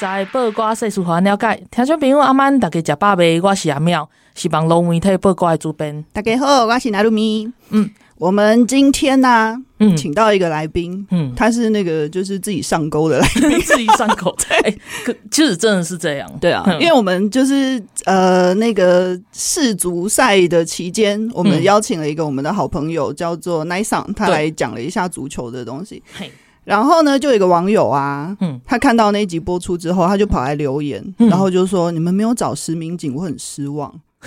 [0.00, 1.62] 拜暗头啊，报挂新闻，互你知；报挂世事，互咱了解。
[1.70, 3.40] 听众朋友，阿曼，大家食饱未？
[3.40, 6.04] 我是阿妙，是网络媒体报挂的主编。
[6.12, 7.50] 大家好，我是奈露咪。
[7.70, 14.36] 嗯，我们今天呢、啊，嗯请到一个来宾，嗯他是那个就是自己上钩的来宾， 自己上口
[15.04, 16.30] 可其实真的是这样。
[16.40, 26.02] 对啊，嗯因为我们就是呃那个世足赛的期间，我们邀请了一个我们的好朋友，叫做奈桑，他来讲了一下足球的东西。
[26.14, 26.30] 嘿，
[26.66, 28.60] 然后呢，就有一个网友啊，嗯。
[28.66, 31.28] 他看到那一集播出之后，他就跑来留言，嗯。
[31.28, 33.94] 然后就说：“你们没有找实名警，我很失望。”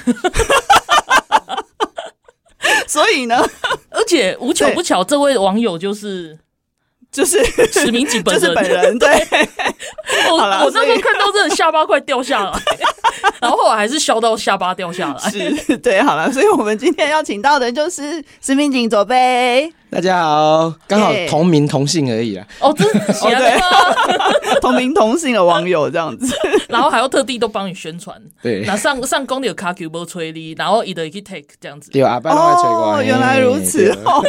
[2.87, 3.35] 所以呢，
[3.89, 6.39] 而且无巧不巧，这位网友就是
[7.11, 9.09] 就是石明景本人，就是本人对。
[10.29, 12.51] 我我那时候看到真的下巴快掉下来，
[13.41, 15.29] 然后后来还是笑到下巴掉下来。
[15.31, 22.45] 是，对，好了，所以我们今天要请到的就是石明景左贝，大家好，刚好同名同姓而已啦。
[22.59, 22.99] 哦，真的
[23.57, 23.65] 吗？
[24.61, 26.35] 同名同姓的网友这样子。
[26.69, 28.15] 然后还要特地都帮你宣传。
[28.41, 31.89] 对那上上工有卡 Q 波催你，然后伊就去 take 这样子。
[31.91, 32.97] 对，阿爸拢爱催我。
[32.97, 34.23] 哦，原来如此哦。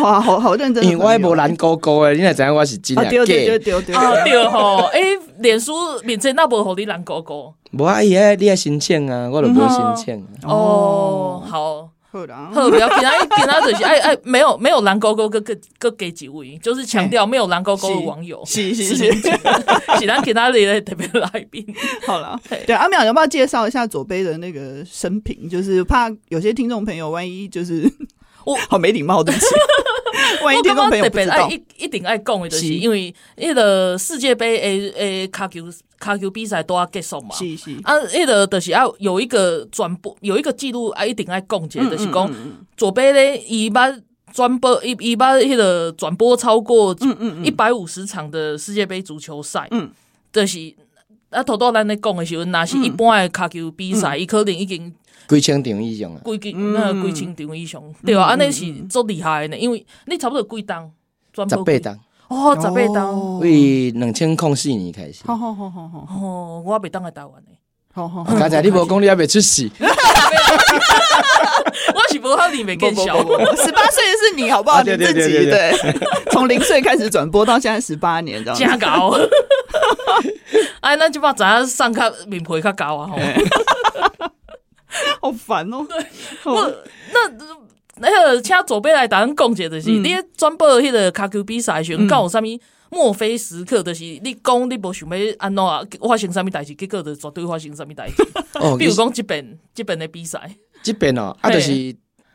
[0.00, 0.98] 哇，好好认真的朋友。
[0.98, 3.80] 因为我无蓝勾勾的，你若知影我是真啊，的对对对假。
[3.80, 3.94] 对对。
[3.94, 5.72] 啊，对吼， 诶，脸书
[6.04, 7.54] 面前那无互你蓝勾勾。
[7.72, 10.26] 无啊，伊迄你爱申请啊，我就无申请。
[10.42, 11.88] 哦，好。
[12.12, 19.12] 好的啊，好，不要给他，给他就是哎哎，没有没有蓝勾勾，各各各给几位，就是强调没有蓝勾勾的网友，是是是是，
[20.00, 21.64] 是咱给他的特别来宾。
[22.04, 22.36] 好了，
[22.66, 25.48] 对阿淼，要不要介绍一下左杯的那个生平？
[25.48, 27.88] 就是怕有些听众朋友万一就是
[28.52, 29.46] 我好没礼貌，对不起。
[30.44, 32.66] 万一听众朋友不知道，一一定爱讲的，就是。
[32.66, 35.64] 是因为那个世界杯诶诶卡球
[35.98, 37.70] 卡球比赛都要结束嘛，是是。
[37.84, 42.32] 啊，那个就是要有一个转播，有一个记录啊，一定爱讲解，就是讲
[42.76, 44.00] 左边咧，伊捌
[44.32, 46.96] 转播，伊伊把迄个转播超过
[47.42, 49.90] 一百五十场的世界杯足球赛，嗯。
[50.32, 50.58] 就是
[51.30, 54.92] 啊，头到咱咧讲的时候，若是一般的卡球比赛，伊可能已经。
[55.30, 56.20] 几千场以上啊。
[56.24, 60.90] 规几那几千场以上，对啊，安尼是足厉害的呢，因为你差不多几档，
[61.32, 61.98] 转播十八档，
[62.28, 65.22] 哦，十八档，为两千零四年开始。
[65.26, 65.98] 好好好好好。
[66.16, 67.50] 哦，我未当来台湾的，
[67.94, 68.24] 好好。
[68.24, 69.70] 刚才你 无讲，你还没出世。
[71.94, 73.16] 我是无好年没更小，
[73.56, 74.78] 十八岁的是你，好不好？
[74.78, 75.72] 啊你自己对
[76.30, 78.64] 从零岁开始转播到现在十八年，这样子。
[78.64, 79.16] 加高，
[80.80, 83.16] 哎，咱即摆知影上课面皮较高啊，吼，
[85.30, 85.86] 好烦哦。
[86.44, 86.74] 我
[87.12, 87.30] 那
[87.96, 92.44] 那个请左边来打咱讲者，就是你转播迄个卡球比赛的时阵，敢有啥物
[92.90, 98.22] 墨菲时刻，就是你讲你无想要安怎啊，发生啥物代志，结果就绝对发生啥物代志。
[98.58, 100.50] 哦，比如讲即边即边的比赛，
[100.82, 101.70] 即边哦，啊，就是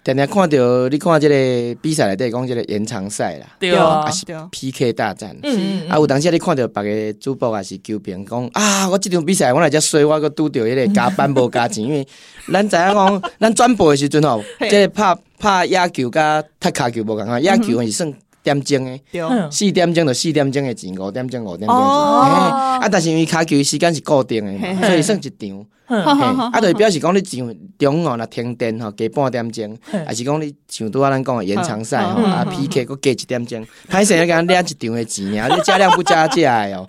[0.06, 4.06] 定定看到你看这个比赛内底讲这个延长赛啦，对啊。
[4.06, 4.48] 啊，是对啊。
[4.52, 5.36] PK 大战。
[5.42, 12.08] 嗯啊，有当时你看到别个主播也是球评讲啊，我这场比赛我来遮衰，我阁拄着迄个加班无加钱， 因为
[12.54, 14.70] 咱知影讲，咱转播的时阵吼，嘿。
[14.70, 18.14] 这个拍拍野球甲踢骹球无共啊，野球是算
[18.46, 19.22] 点钟的，对。
[19.22, 19.52] 嗯。
[19.52, 25.66] 四点钟就四点钟的钱，五点钟五点钟啊，但是因为骹球时间是固定的所以算一场。
[25.88, 36.88] 啊，就是表示讲你上中午若停电吼，加半点钟，还是讲你像拄仔咱讲的延长赛吼，嗯啊 PK 佫加一点钟，歹势你甲咱领一场的钱尔，你加量不加价诶哦。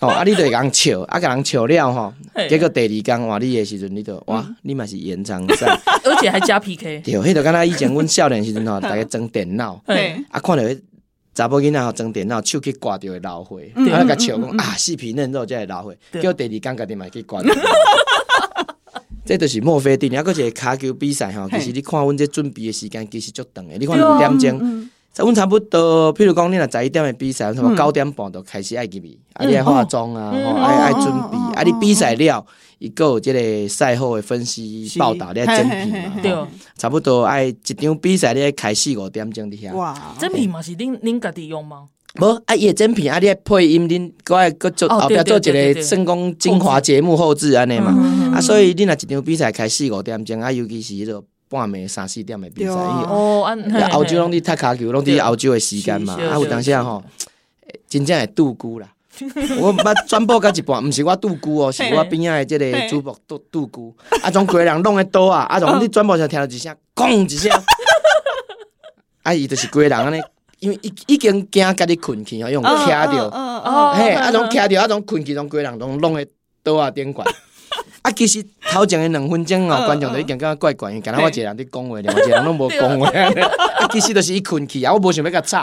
[0.00, 2.12] 哦，啊，你就会甲人笑，啊，甲人笑了吼，
[2.48, 5.66] 结果第二天换你的时阵，你就哇，你嘛是延长赛，
[6.04, 10.16] 而且还加 PK，对，迄就敢若以前阮少年时阵吼，大家装电脑，嘿。
[10.30, 10.80] 啊，看着迄
[11.34, 13.86] 查某囡仔吼装电脑，手去挂着会老花，嗯。
[13.92, 16.20] 啊，甲笑讲啊，四皮嫩肉才会老花，对。
[16.20, 17.48] 结果第二天家己嘛去挂着。
[19.24, 24.88] 这就是墨菲定律，还佫一个骹球比赛吼，其实你看阮这准备的时间其实足长的，你看两点钟，
[25.22, 32.46] 阮差不多，譬如讲你若十一点的比赛，差不多九点半就开始爱入去，啊，你爱化妆啊，吼，爱爱准备，啊，你比赛了，
[32.78, 36.46] 伊佫有即个赛后的分析报道，你爱整片嘛，对吼，
[36.76, 39.74] 差不多爱一场比赛你爱开四五点钟伫遐。
[39.74, 41.88] 哇，这片嘛是恁恁家己用吗？
[42.20, 45.40] 无啊，伊的整片啊，你爱配音，恁佫爱佫做哦后壁做一
[45.74, 47.94] 个算讲精华节目后置安尼嘛。
[47.96, 52.90] 嗯啊，所以你若一场比赛开四五点钟，啊，尤其是迄个半暝三四点的比赛，对啊。
[52.90, 57.02] 因为哦，按欧洲拢伫踢骹球，拢伫澳洲的时间嘛，啊，有当时啊吼，
[57.88, 58.88] 真正会拄龟啦。
[59.58, 63.82] 我捌转播到一半，毋是我拄龟哦，是我边仔的即个主播拄拄龟，
[64.22, 67.50] 啊，种规人拢在倒啊，啊，种你转播时听到一声，咣一声，
[69.22, 70.20] 啊，伊就是规人安尼，
[70.58, 76.26] 因为已已经惊家己困去哦，用徛着，哦嘿，啊，种徛着，啊，种困去，种规人拢拢在
[76.62, 77.24] 倒啊顶悬。
[78.06, 83.10] 啊，其实头前的两分钟哦，观众都已经感觉怪怪，因为敢若我一个人伫讲话，另外一个人拢无讲话。
[83.76, 85.58] 啊，其实都是伊困去啊，我无想要甲吵，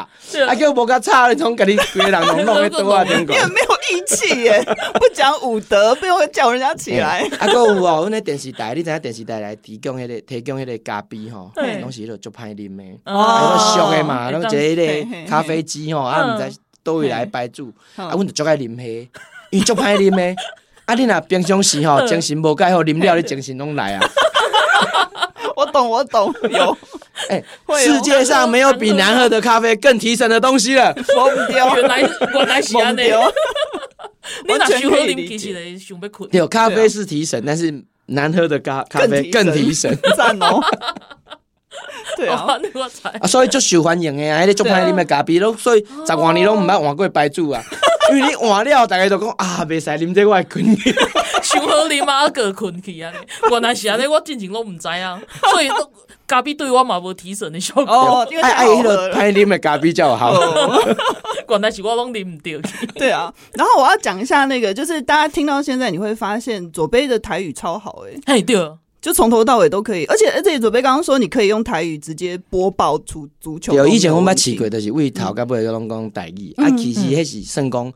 [0.46, 3.28] 啊，叫我无甲吵，你从家己规个人拢拢在倒啊顶悬。
[3.28, 4.62] 你 很没有义气耶，
[4.96, 7.22] 不讲武德，不用叫人家起来。
[7.40, 11.50] 啊，阁有哦，阮咧电视台，你知影电视台来提供迄个提供迄个咖啡吼，
[11.80, 19.08] 拢是迄个足歹啉的，啊，俗的嘛，拢一个迄个咖啡机吼，啊，毋知倒位来摆住，啊，阮就足爱啉迄，
[19.52, 20.36] 伊足歹啉的。
[20.86, 20.94] 啊！
[20.96, 24.02] 你若平常时吼 精神无介好，啉了你精神拢来啊！
[25.56, 26.78] 我懂，我懂，有。
[27.30, 27.42] 哎，
[27.80, 30.94] 世界上没有比难喝的咖啡更提神的东西了。
[30.94, 31.76] 疯掉！
[31.78, 33.04] 原来原来是安尼。
[34.48, 36.30] 你若想好啉，其实会想要困。
[36.34, 37.74] 有咖啡是提神，但是
[38.08, 39.98] 难喝的咖咖啡更提神。
[40.18, 40.60] 赞哦！
[42.18, 42.46] 对啊，
[43.22, 47.64] 啊，所以足受欢迎的啊，迄个足歹啉的咖啡，拢所以十外年拢毋捌换过白煮啊。
[48.12, 50.94] 因为你换了，大家都讲啊，袂使啉这个会困去，
[51.42, 53.12] 想好啉啊，个困去啊。
[53.50, 55.22] 原来是安尼，我之前拢毋知啊。
[55.52, 55.70] 所以
[56.28, 57.86] 咖啡对我嘛无提神的效果。
[57.86, 60.34] 哦，因为爱迄个歹啉的咖啡较好。
[61.50, 62.70] 原来是我拢啉毋着。
[62.96, 68.20] 对啊，然后我要讲一下那个，就是大家听到现在，你会发现左杯的台语超好诶。
[68.26, 68.58] 嘿，对。
[69.04, 73.74] 就从头到尾都可以，而且而且准备刚刚说你可以用台语直接播报出足球。
[73.74, 77.92] 有以前我捌试过，就是为头到尾都拢讲台语，啊，其实迄是算讲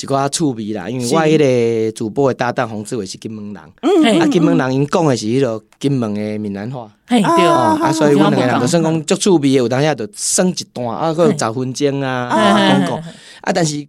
[0.00, 0.88] 一寡趣味啦。
[0.88, 7.46] 因为我迄个主播的搭档洪志伟是金门人，啊，金门人因讲的是迄个金门的闽南话，嘿，对。
[7.46, 12.98] 啊，所以阮两个人就算讲足趣味的，有当下就算一段啊，佫有十分钟啊，讲讲
[13.42, 13.86] 啊，但是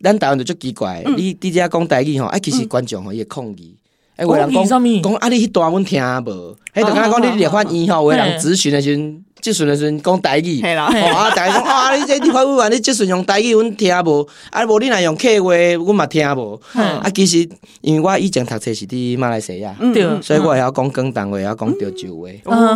[0.00, 3.74] 咱台湾就足奇怪，你你遮讲台语吼，啊，其实观众吼伊会抗议。
[4.16, 4.78] 哎，有人讲讲
[5.16, 6.56] 啊，你迄段阮听无？
[6.74, 14.26] 迄就敢若讲你立法院吼，有人咨询的时阵，咨询的时阵讲台语，哦啊，大家讲啊，你这立法委员你咨询用台语，阮听无？
[14.50, 16.60] 啊，无你若用客话，阮嘛听无？
[16.74, 17.46] 啊，其实
[17.82, 19.76] 因为我以前读册是伫马来西亚，
[20.22, 22.28] 所以我会晓讲广东话，会晓讲潮州话，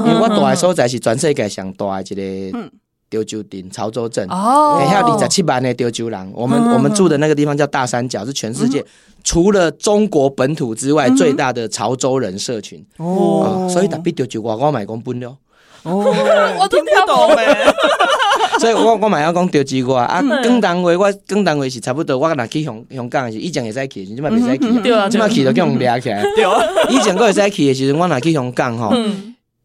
[0.07, 2.71] 因为我住的所在是全世界上大的一个
[3.11, 6.33] 潮州镇潮州镇，会晓二十七万的潮州人。
[6.33, 8.85] 我们我们住的那个地方叫大三角，是全世界。
[9.25, 12.85] 除了中国本土之外，最大的潮州人社群。
[12.99, 15.37] 哦，所以特别就我我买公本了。
[15.83, 16.05] 哦，
[16.61, 17.67] 我听不懂诶，
[18.61, 26.61] 所以我我买要讲潮州话啊，广东话我广东话是差不多，我若去香香港的时，以前会使去，现在袂使去，对啊，现在去就叫人掠起来， 对啊，
[26.91, 28.95] 以前我会使去的时阵，我若去香港吼，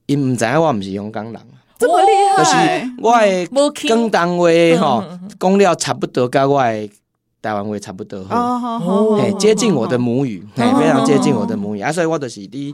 [0.06, 1.36] 因毋知影我毋是香港人，
[1.77, 2.54] 这么厉害，就是
[3.01, 4.45] 我的广东话
[4.80, 5.04] 吼
[5.39, 6.89] 讲了差不多，甲我的。
[7.45, 8.24] 台湾话差不多，
[9.19, 11.80] 嘿，接近我的母语，嘿，非常接近我的母语。
[11.80, 12.74] 啊，所以我就是伫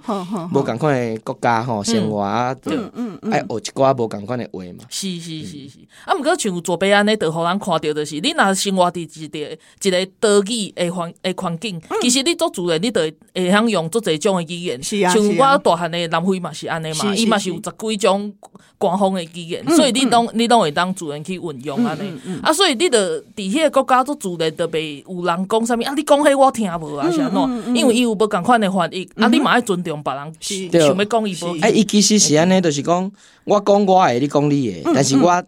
[0.54, 4.86] 无共款的国家吼生活啊，嗯嗯嗯，爱学一寡无共款的话嘛。
[4.88, 14.82] 是是是是，啊，毋过像左边安尼，就互人看到就是，你若生活伫一个一个岛屿的环的环境，其实你做主人，你就会晓用做侪种的语言。
[14.82, 17.50] 是啊，像我大汉的南非嘛是安尼嘛，伊嘛是。
[17.50, 18.34] 有十几种
[18.78, 22.18] 官方的语言，所以你拢你拢会当主人去运用安尼。
[22.42, 24.56] 啊，所以你就伫迄个国家做主人。
[24.62, 25.94] 特别有人讲啥物啊？
[25.96, 27.10] 你讲迄我听无啊？
[27.12, 27.76] 是安怎？
[27.76, 29.28] 因为伊有无共款的翻译啊？
[29.28, 30.34] 你嘛爱尊重别人，
[30.80, 31.58] 想要讲伊无？
[31.62, 33.12] 哎，伊其实是安尼，就是讲
[33.46, 35.44] 我讲我的，你讲你的，但是我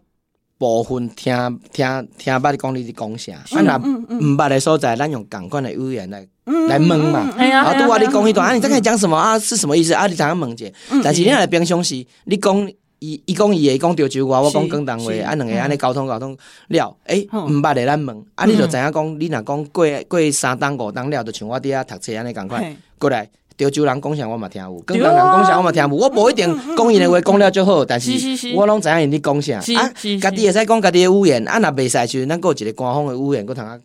[0.58, 1.32] 部分听
[1.72, 3.32] 听听捌你讲你伫讲啥？
[3.70, 6.26] 啊，若毋捌的所在，咱用共款的语言来
[6.68, 7.20] 来问嘛。
[7.20, 9.38] 啊，拄啊，你讲迄段啊，你在讲讲什么啊？
[9.38, 10.08] 是什么意思啊？
[10.08, 10.68] 你怎样问者？
[11.04, 12.68] 但是你若平常时，你讲。
[13.04, 16.36] 伊伊讲伊的，伊讲潮州话，我讲广东话，啊，两个安尼沟通沟通
[16.68, 28.10] 了，诶，毋捌诶咱问，啊，你就知影讲，你若讲过过三档五档了，就像我伫遐读册安尼共款，过来潮州人讲啥我嘛听有，广东人讲啥我嘛听有，我无一定讲伊的话讲了就好，但是
[28.54, 33.78] 我拢知影因咧讲啥，啊，家己会使讲家己的语言，啊，若袂使就咱阁有一个官方的语言，阁通啊。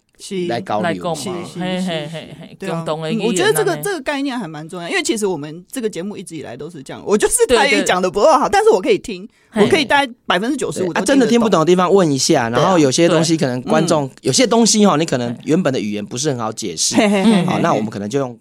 [0.48, 1.22] 来交流嘛，
[1.60, 3.26] 嘿嘿嘿嘿，共同的。
[3.26, 10.92] 我觉得这个这个概念还蛮重要，因为其实我们这个节目一直以来都是这样，我就是台语讲的不够好，但是我可以听，我可以大概百分之九十五。
[10.92, 11.60] 啊，真的听不懂。
[11.60, 16.96] 的地方问一下，然后有些东西可能观众有些东西哈，你可能原本的语言不是很好解释，
[17.46, 18.38] 好，那我们可能就用。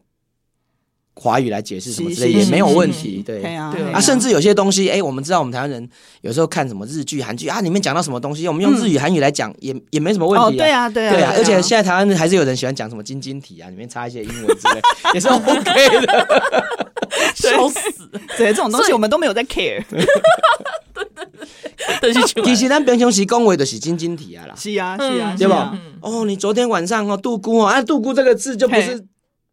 [1.18, 5.86] 华语来解释什么之类也没有问题，对啊，甚至有些东西，哎，我们知道我们台湾人
[6.20, 14.80] 有时候看什么日剧、韩剧啊，里面讲到什么东西，我们用日语、韩语来讲也也没什么问题，对啊，对啊，对啊，而且现在台湾还是有人喜欢讲什么晶晶体啊，里面插一些英文之类，
[15.14, 16.42] 也是 OK 的。
[17.34, 17.80] 笑死！
[18.36, 19.82] 对，这种东西我们都没有在 care。
[19.88, 20.06] 对
[22.12, 25.76] 对对，其实咱平常时讲话就是晶晶体啊啦，是啊是啊，对吧？
[26.00, 29.02] 哦，你昨天晚上哦，杜姑哦，啊，杜姑这个字就不是，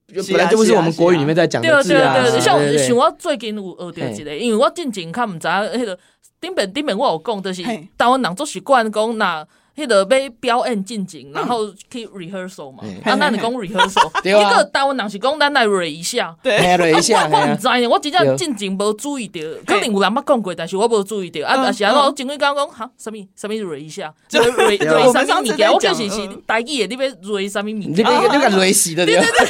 [0.07, 2.13] 本来就不是我们国语里面在讲的字啊。
[2.13, 5.97] 对对对，像像我最近有学到一个，因为我进前较毋知迄个
[6.39, 7.63] 顶边顶边我有讲，就是
[7.97, 9.45] 台湾人做习惯讲那。
[9.75, 29.46] 迄个被表演进前，然后去 rehearsal 嘛，啊，那你讲 rehearsal，一个台湾人是讲咱来 re 一下，对，re 一下，我唔知呢，我真正进前无注意到，可能有人捌讲过，但是我无注意到，啊，但是啊，我前几工讲哈，什么什么 re 一下，就 re re 什么物件，我就是是台语的，你要 re 什么物件，你你别 re 死的，对对对，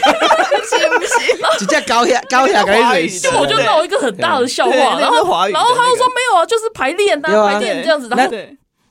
[0.66, 1.60] 是不是？
[1.60, 5.18] 直接高下高下给你 re 死，就我就闹一个很大的笑话，然后
[5.50, 8.36] 然后他又说没有啊，就是排练啊，排练这样子，然后。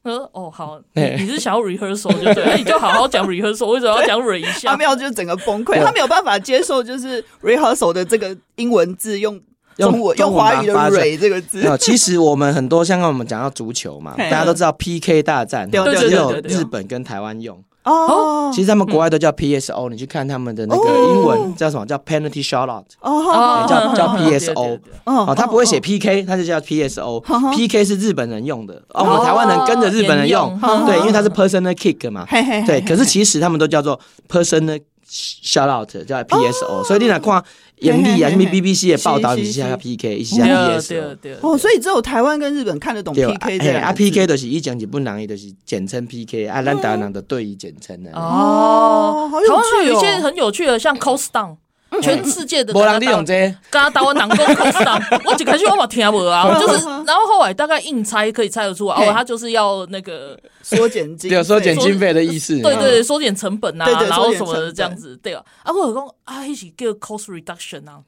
[0.04, 4.70] 呃哦好，你你是想要 rehearsal 就对，那你就好好讲 rehearsal，为什么要讲 re 一下？
[4.72, 9.40] 他没有，就整个崩溃，他没有办法接受，就是 rehearsal 的这个英文字用
[9.76, 11.66] 中文用华语的 re 这个字。
[11.78, 15.76] 其实我们很多，像刚刚我们讲到足球嘛，大家都知道 PK 大战，只
[16.10, 17.64] 有日本跟台湾用。
[17.84, 21.84] 哦，其实他们国外都叫 PSO，你去看他们的那个英文叫什么？
[21.86, 32.26] 叫 penalty shootout，哦，叫叫 PSO，哦，他不会写 PK，他就叫 PSO，PK 是日本人用的，哦，我们台湾人跟着日本人用，对，因为他是 personal kick 嘛，
[32.66, 33.98] 对，可是其实他们都叫做
[34.28, 34.80] personal
[35.14, 37.44] shootout，叫 PSO，所以你来看。
[37.78, 38.30] 严厉啊！
[38.30, 41.18] 什么 BBC 的报道，你一下要 PK，一下 PS。
[41.42, 43.80] 哦，所以只有台湾跟日本看得懂 PK 的。
[43.80, 48.12] 啊，PK 就是一讲日本人，伊就是简称 PK，啊，咱台湾人的对于简称的。
[48.12, 51.56] 哦，台湾有一些很有趣的，像 Coast Down。
[52.00, 68.00] 全世界的，没人利用这，刚刚打完南宫 cost down，我一 开始我嘛听无啊， 就是，然后后来大概硬猜可以猜得出来，哦，他就是要那个 缩减经，对，缩减经费的意思，对对，缩减成本啊，然后什么的这样子，对啊，啊，我讲啊，一起叫 cost reduction 啊，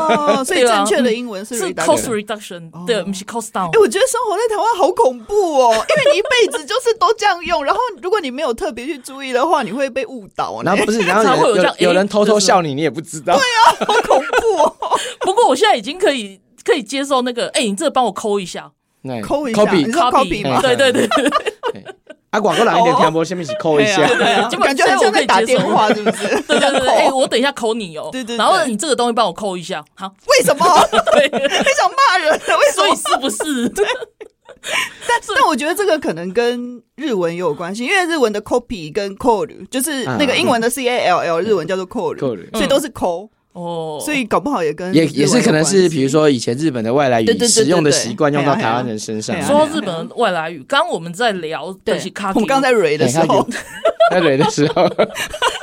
[0.00, 3.66] 哦， 所以正确的英文是 cost reduction，对，不是 cost down。
[3.66, 10.62] 哎，我觉得生活在台湾好恐怖哦， 因为你一辈子就是都这样用，然后如果你没有特别去注意的话，你会被误导。
[10.62, 13.34] 然后不是，然后 有有人偷偷笑你，你也不知道。
[13.34, 14.98] 对啊，好恐怖哦！
[15.20, 18.72] 不过我现在已经可以可以接受那个，哎，你这个帮我抠一下，
[19.22, 20.60] 抠一下，copy，copy 嘛？
[20.62, 21.06] 对对对。
[22.32, 24.06] 啊，广告来一点，听播下面是抠一下，
[24.48, 26.28] 就 感觉像在打电话，是不是？
[26.48, 28.08] 对 对对， 哎，我等一下扣你哦。
[28.10, 28.36] 对对。
[28.38, 30.08] 然后你这个东西帮我扣一下，好？
[30.08, 30.64] 为什么？
[31.12, 31.38] 对，你
[31.76, 32.32] 想骂人？
[32.32, 32.96] 为什么？
[32.96, 33.68] 是不是？
[33.68, 33.86] 对。
[35.06, 49.36] 但但我觉得这个可能跟日文也有关系，因为日文的 copy 跟 call 就是那个英文的 c a l l，日文叫做 call，所以都是 call 哦，所以搞不好也跟也也是可能是比如说以前日本的外来语使用的习惯用到台湾人身上。
[49.42, 53.46] 说到日本的外来语，刚刚我们在聊的是卡，我们刚在瑞的时候，
[54.10, 54.82] 在瑞的时候。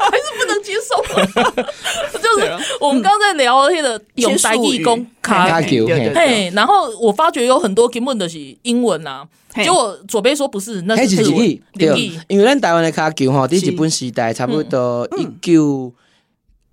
[0.10, 1.03] 还是不能接受。
[2.19, 15.91] 就是我们刚刚在聊那个有台语讲卡球，嘿，然后我发觉有很多根本的是英文啊，结果左边说不是，那是日语，对，因为咱台湾的卡球哈，伫日本时代差不多一九。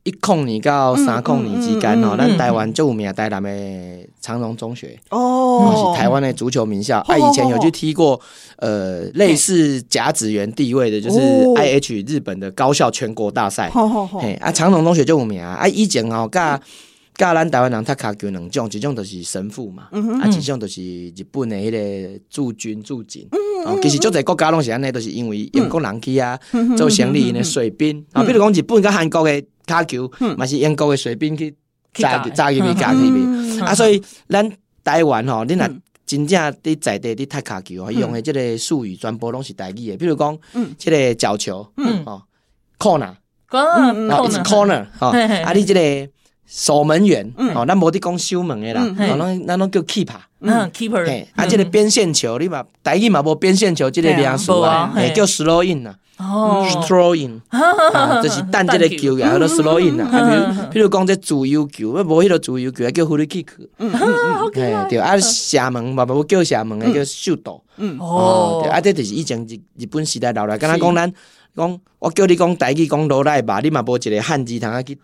[0.06, 3.50] 一控年到三控年之间哦，咱台湾就有名台南的
[4.20, 7.00] 长荣中学哦，是台湾的足球名校。
[7.08, 8.20] 啊，以前有去踢过
[8.58, 11.18] 呃类似甲子园地位的，就是
[11.56, 13.68] I H 日本的高校全国大赛。
[14.20, 15.54] 嘿，啊，长荣中学就有名啊。
[15.54, 16.60] 啊，以前哦，甲
[17.16, 19.88] 甲咱台湾人踢卡球两种，一种就是神父嘛，
[20.22, 23.26] 啊，一种就是日本的迄个驻军驻警。
[23.64, 26.38] 哦，其实足侪国家拢是安尼，都是因为英国人去啊
[26.76, 29.42] 做生意的水兵啊，比如讲日本跟韩国的。
[29.66, 31.54] 卡球嘛是英国的水兵去
[31.92, 34.50] 扎扎入去加入去，啊，所以咱
[34.84, 35.68] 台湾吼，你若
[36.06, 40.38] 真正伫在地伫踢卡球哦，用的这个术语全部拢是台语的，比如讲，
[40.78, 41.66] 这个角球，
[42.04, 42.22] 哦
[42.78, 43.14] ，corner，
[43.50, 45.08] 哦，it's corner，哦，
[45.44, 46.12] 啊，你这个
[46.46, 55.94] 守门员，哦，咱无伫讲守门的啦，哦，咱咱拢叫 keeper，嗯，keeper，啊，这个边线球，你嘛台语嘛无边线球这个名词啊，叫 throw in 呐。
[56.18, 57.42] 哦，throw in，
[58.22, 60.08] 就是弹这个球啊，叫做 throw in 啊。
[60.10, 63.46] 比如，比如讲这自由球，无迄个自由球，叫 free kick。
[63.78, 64.50] 嗯嗯，
[64.88, 67.60] 对，啊，射门嘛，无叫射门，叫 shoot。
[67.76, 71.12] 嗯，哦，对，啊，这就是以前日日本时代留来，刚才讲咱
[71.56, 74.96] 讲，我叫你讲台语讲罗赖吧，你嘛无一个汉字通啊去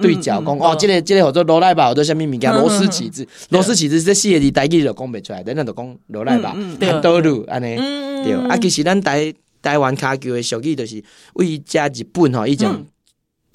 [0.00, 2.52] 对照讲，哦，这个这个叫做罗赖吧，或者什么物件？
[2.54, 7.76] 螺丝起子，螺丝起子这四个字台语就讲袂出来，等下就讲罗赖吧，很多路安尼，
[8.22, 9.34] 对，啊，其实咱台。
[9.64, 11.02] 台湾卡球的俗语就是
[11.36, 12.68] 为加日本吼，已经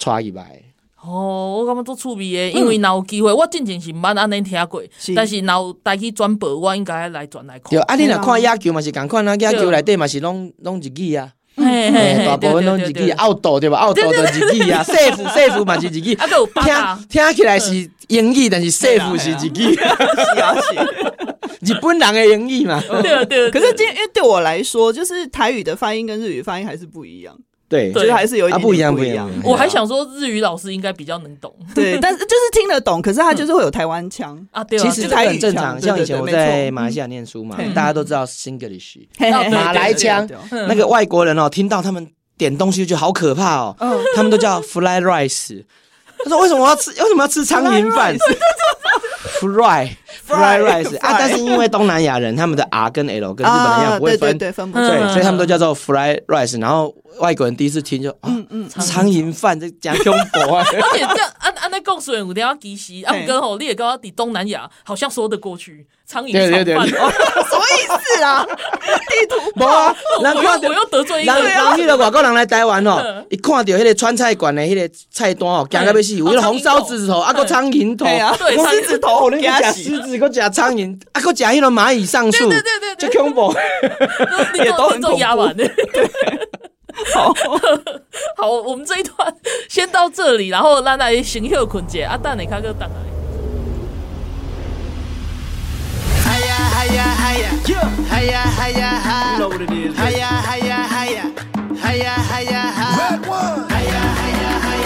[0.04, 0.60] 带入来。
[1.04, 4.82] 哦，我感觉足趣味诶，因为若有机会，我之前是毋捌安尼听过，
[5.16, 7.70] 但是若有带去转播，我应该来转来看。
[7.70, 11.32] 对，啊，你若看野球嘛是共款啊，野球内底嘛是拢拢日语啊。
[11.60, 13.78] 嘿嘿，大部分拢日语，奥斗对吧？
[13.78, 16.20] 奥斗的日语啊， safe safe 嘛是日语，听
[17.10, 19.76] 听起来是英语，但是 safe 是日语，
[21.62, 22.82] 日本人的英语嘛。
[23.02, 23.52] 对对。
[23.52, 27.36] 可是今因为对我来说，就是台语的发音跟日语发音还是不一样。
[27.70, 29.30] 对，所以还是有一点不一样，不一样。
[29.44, 34.64] 我还想说日语老师应该比较能懂，对，但是就是听得懂，可是他就是会有台湾腔啊。
[34.64, 35.80] 对，其实这很正常。
[35.80, 39.06] 像以前我在马来西亚念书嘛，大家都知道 Singlish，
[39.52, 42.08] 马来腔，那个外国人哦，听到他们
[42.40, 43.76] 点东西就觉得好可怕哦，
[44.16, 45.64] 他们都叫 Fly Rice。
[46.24, 46.90] 他说为什么我要吃？
[47.00, 48.18] 为什么要吃苍蝇饭？
[49.40, 49.90] Fry
[50.28, 56.94] Fry Rice 啊，但是因为东南亚人他们的 R 跟 L 跟日本人一样不会分，对，分不对，所以他们都叫做 Fry Rice，然后。
[57.18, 60.64] 外国人第一次听就，嗯嗯，苍蝇饭这讲恐怖啊！
[60.72, 68.46] 而且这样按按那供水五天要低息，啊，跟吼你也跟我抵东南亚好像说得过去，苍蝇炒饭， 什么意思啊？
[69.10, 71.44] 地图炮，我又我又得罪一个人。
[71.44, 83.54] 人迄个外国人来台湾哦，一看到迄个川菜馆的迄个菜单哦，惊到要死，有迄个红烧狮子头，啊个苍蝇头，对，狮子头，你讲狮子，个讲苍蝇，啊个讲迄个蚂蚁上树，对对对对，就恐怖，
[84.64, 85.20] 也都很恐怖。
[87.14, 87.34] 好。
[88.38, 89.36] 好，我们这一段
[89.70, 92.10] 先到这里，然后让大家先休困一下。
[92.10, 92.96] 阿蛋，你看个蛋来。
[96.24, 97.50] 嗨呀嗨呀嗨呀，
[98.10, 99.38] 嗨呀嗨呀嗨，
[99.96, 100.98] 嗨呀嗨呀嗨，
[101.82, 103.20] 嗨呀嗨呀嗨，嗨呀嗨呀嗨，
[103.68, 104.78] 嗨呀嗨呀嗨，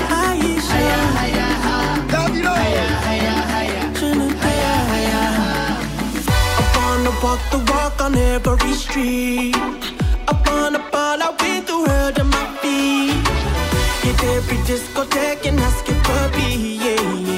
[0.44, 1.66] 嗨呀嗨呀嗨，
[2.12, 5.40] 嗨呀嗨呀嗨呀，真的嗨呀嗨呀嗨。
[6.56, 9.56] I wanna walk the walk on every street.
[10.28, 13.28] Up on a ball, I've been through hell to my feet.
[14.04, 17.33] Hit every discotheque and ask it for me, yeah.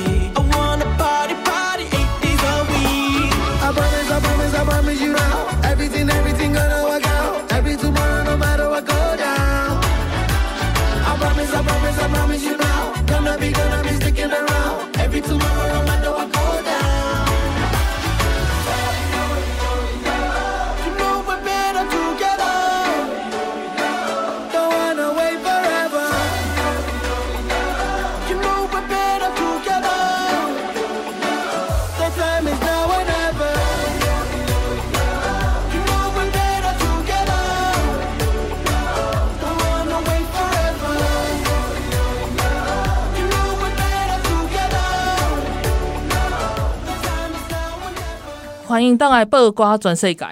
[48.75, 50.25] 欢迎登来报瓜全世界。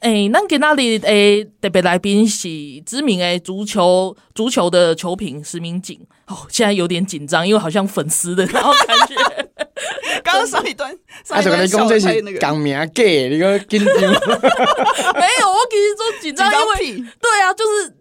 [0.00, 2.48] 诶，咱今仔日诶特别来宾是
[2.86, 9.14] 知名诶足球足球的球评石明景哦，现在有点紧张，因为好像粉丝的，然后感觉
[10.24, 10.90] 刚刚上一段，
[11.28, 14.00] 啊，就跟你讲这是讲名假，你个紧张？
[14.00, 17.94] 没有，我其实说紧张，因为对啊，就是。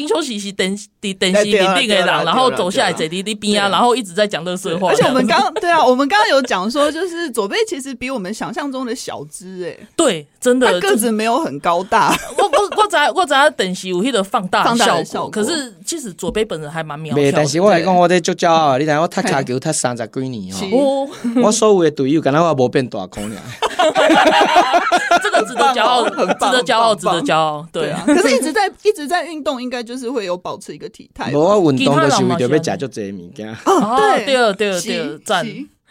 [0.00, 0.66] 冰球喜喜等
[0.98, 4.88] 等等西顶顶的人，然后走下来在滴滴边啊，然后一直在讲乐色话。
[4.88, 12.16] 而且我们刚对啊，我们刚刚有讲说，就是左贝其实比我们想象中的小只哎，对，真的他个子没有很高大。
[12.38, 17.32] 我我我在我在等西有那个放大效果，可是其实左贝本人还蛮苗条。
[17.32, 21.06] 但是我来讲，我在足骄傲， 你睇我踢卡球踢三十几年哦，
[21.42, 23.40] 我所有的队友，感觉我无变大孔呀。
[25.22, 27.66] 这个值得骄傲，很值得骄傲，值得骄傲。
[27.72, 31.30] 对啊，可是一直在一直在运动，应该就是会有保持一个体态。
[31.32, 33.48] 我运动的时候就要吃就这些物件。
[33.48, 33.56] 啊，
[33.96, 35.46] 对，对了，对了，对了，赞，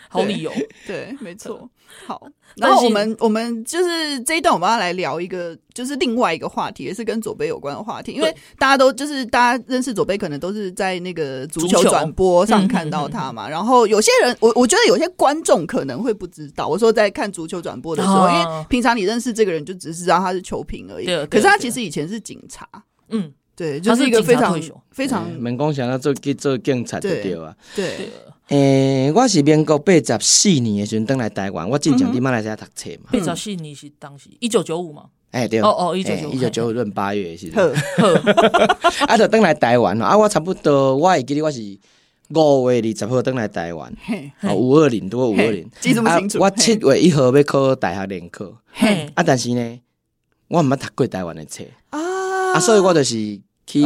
[0.10, 0.52] 好理由。
[0.88, 1.70] 对，没错。
[2.08, 2.22] 好，
[2.56, 8.12] 然后我们我们就是这一段我们要来聊一个，就是另外一个话题，也是跟左贝有关的话题。
[8.12, 13.48] 因为大家都就是大家认识左贝，可能都是在那个足球转播上看到他嘛。
[13.48, 16.68] 然后有些人，我我觉得有些观众可能会不知道。
[16.68, 21.06] 我说在看足球转播的时候，因为平常你认识这个人，就只是知道他是球评而已。
[21.28, 22.68] 可是他其实以前是警察。
[23.10, 23.32] 嗯。
[23.56, 24.58] 对，就是一个非常
[24.92, 25.30] 非常。
[25.32, 27.56] 民工想要做去做警察就对啊。
[27.76, 28.10] 对，
[28.48, 33.10] 诶，我是民国八十四年的时候登来台湾，我进讲你马来西亚读册嘛。
[33.12, 35.06] 八十四年是当时一九九五嘛？
[35.32, 35.62] 哎，对。
[35.62, 37.52] 哦哦，一九九五，一九九五闰八月是。
[37.52, 38.78] 呵呵。
[39.08, 41.62] 啊，就登来台湾啊，我差不多，我会记得我是
[42.30, 43.94] 五月二十号登来台湾。
[44.42, 45.70] 哦，五二零多五二零。
[45.80, 46.40] 记这么清楚。
[46.40, 48.46] 我七月一号要考大学联考。
[49.14, 49.80] 啊，但是呢，
[50.48, 51.64] 我毋捌读过台湾的册。
[51.92, 52.54] 啊。
[52.54, 53.40] 啊，所以我就是。
[53.72, 53.84] 去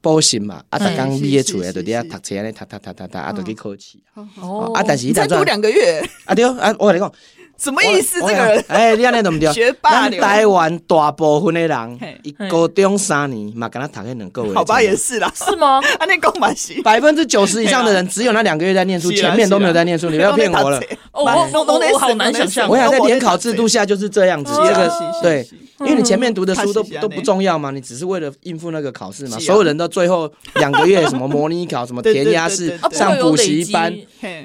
[0.00, 3.98] 补习嘛，啊，逐工毕业出来就伫遐读册，安尼读读读读读，啊，就去考试。
[4.40, 6.00] 哦，啊，但是才读两个月。
[6.24, 7.12] 啊对，啊，我跟你讲，
[7.58, 8.20] 什么意思？
[8.20, 9.50] 这个人，哎，你安尼都唔对。
[9.52, 10.08] 学霸。
[10.08, 14.54] 台湾大部分的人，一高中三年嘛，跟他读迄两个月。
[14.54, 15.32] 好吧，也是啦。
[15.34, 15.80] 是吗？
[15.98, 16.80] 啊，你讲嘛是。
[16.82, 20.08] 百分之九十以上的人，只有那两个月在念书，前面都没有在念书。
[20.10, 20.80] 你不要骗我了。
[21.12, 22.68] 我我我好难想象。
[22.68, 24.52] 我想在联考制度下就是这样子。
[24.54, 25.48] 这个对。
[25.80, 29.38] 因为你前面读的书都都不重要嘛，你只是为了应付那个考试嘛。
[29.38, 33.94] 所有人都最后两个月什么模拟考、什么填鸭式上补习班，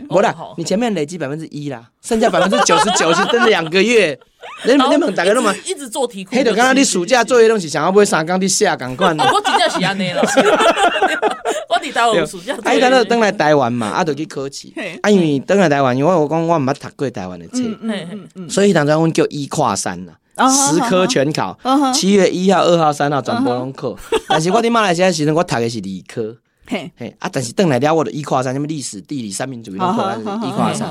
[0.08, 4.20] 不啦，你前面累积百分之一啦，剩下百分之九十九是等两个月。
[4.66, 9.08] 你们你们大家都嘛一直做题库，嘿，就刚刚你暑假作业东西想要买三工你写赶快。
[9.08, 10.22] 我真正是安尼啦，
[11.70, 14.68] 我伫台湾暑假，啊，伊等到等来台湾嘛，啊，就去考试。
[15.02, 17.64] 啊，因为等来台湾，因为我讲我毋捌读过台湾的册，
[18.50, 20.18] 所以当时阮叫一跨三啦，
[20.50, 21.58] 十科全考，
[21.94, 23.96] 七月一号、二号、三号全部拢考。
[24.28, 30.90] 但是我伫马来西亚时阵，我读的是理科，嘿，嘿，啊，但是等来了，我的一跨三，什么历史、地理、三民主义拢考，一跨三。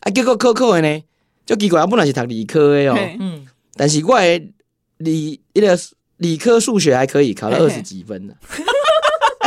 [0.00, 1.02] 啊，结果考考的呢？
[1.44, 4.52] 就奇怪，我本来是读理科的哦，嗯，但是我的
[4.98, 5.78] 理一个
[6.18, 8.34] 理科数学还可以，考了二十几分呢。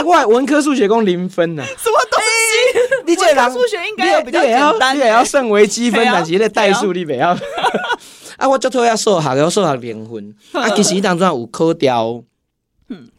[0.02, 3.06] 哎，我文科数学共零分呢，什么东西？
[3.06, 7.38] 你这人数学应该要比较简单，你也要算微积分，但是那代数你不要。
[8.38, 10.36] 啊，我最讨厌数学，我数学零分。
[10.54, 12.24] 啊，其实当中有考掉。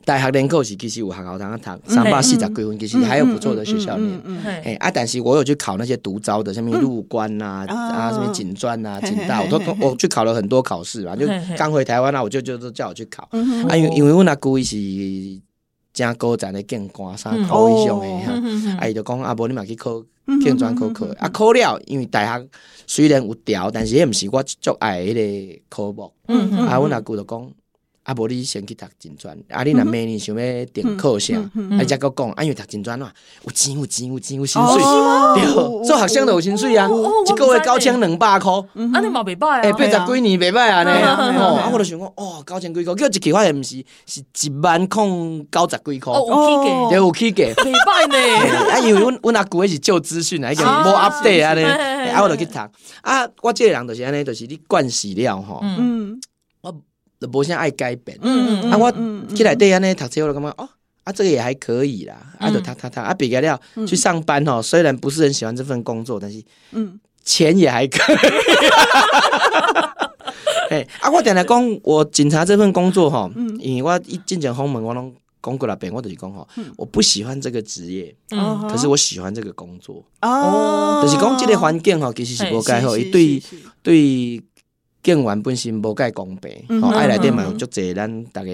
[0.04, 4.20] 大学联考时其实有学校堂读三百四十几分，其实还有不错的学校念。
[4.44, 11.16] 哎啊，但是我有去考那些独招的，像什么入关啊啊，什么警专啊、警大，我都我去考了很多考试嘛。
[11.16, 13.26] 就刚回台湾啊，我就就都叫我去考。
[13.66, 14.76] 啊，因因为我那姑伊是
[15.92, 18.32] 正高层的警官，啥考以上的哈。
[18.78, 20.02] 啊，伊就讲啊，无你嘛去考
[20.42, 21.06] 警专考考。
[21.18, 22.48] 啊，考了，因为大学
[22.86, 26.12] 虽然有调，但是迄毋是我足爱迄个科目。
[26.26, 27.52] 啊，阮阿舅就讲。
[28.04, 33.12] 啊，无你先去读金专，啊，你若明年想要订课啥，啊，再搁讲，啊，因为读金专嘛，
[33.44, 34.82] 有钱有钱有钱有薪水，
[35.36, 36.88] 对，做学生都有薪水啊，
[37.26, 38.58] 一个月九千两百箍，
[38.92, 40.82] 啊，你嘛袂歹啊，哎，八十几年袂歹啊，
[41.38, 48.16] 哦，啊，我就想讲，哦，九千几块，叫一期发现毋是，是一万空九十几箍，哦，有起价，对，有起价，袂歹呢，
[48.72, 51.64] 啊，因为阮阮阿舅迄是旧资讯啊， 已经无 update 啊咧，
[52.10, 52.58] 啊，我就去读，
[53.02, 56.20] 啊，我这个人就是安尼，就是你惯死了吼，嗯。
[57.22, 58.92] 就无啥爱改变，嗯嗯啊，我
[59.34, 60.68] 起来对安尼读册，我就感觉哦，
[61.04, 68.16] 啊，这个也还可以啦，啊，就读读读，啊，毕业了去上班哦，虽然不是很喜欢这份工作，但是，嗯，钱也还可以。
[70.70, 73.30] 哎，啊，我点来讲，我警察这份工作吼，
[73.60, 83.42] 因为我一进前访问，我拢讲过了遍，我就是讲吼，我不喜欢这个职业，嗯，可是我喜欢这个工作，哦，就是讲这个环境吼，其实是无介好，伊对
[83.82, 84.42] 对。
[85.02, 88.46] 警员本身无介公平，吼，爱内底嘛有足侪咱逐个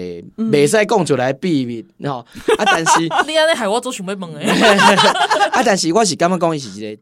[0.43, 2.25] 袂使讲出来秘密，吼。
[2.57, 4.45] 啊，但是 你安尼害我做想要问诶。
[5.53, 7.01] 啊，但是我是感觉讲伊是一个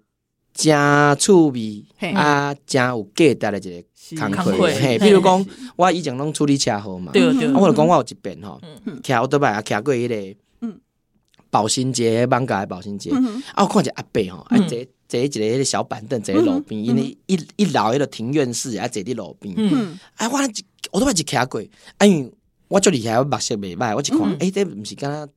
[0.53, 0.75] 真
[1.17, 4.67] 趣味，啊，真有价值的一个工课。
[4.67, 5.45] 嘿，比如讲，
[5.77, 8.59] 我以前拢处理车祸嘛，我就讲我有一遍吼，
[9.01, 10.37] 骑欧多拜啊，骑过迄个
[11.49, 13.11] 保兴街，艋舺保新街，
[13.53, 14.85] 啊，我看一个阿伯吼，啊，这。
[15.07, 19.53] 坐一个迄个小板凳，坐喺路边，因为一一楼迄个庭院式，啊，坐伫路边。
[19.57, 20.37] 嗯，哎，我
[20.91, 21.61] 我都捌一骑过，
[21.97, 22.31] 哎，因为
[22.67, 25.27] 我最厉害，我目色袂歹，我一看，哎，这毋是敢若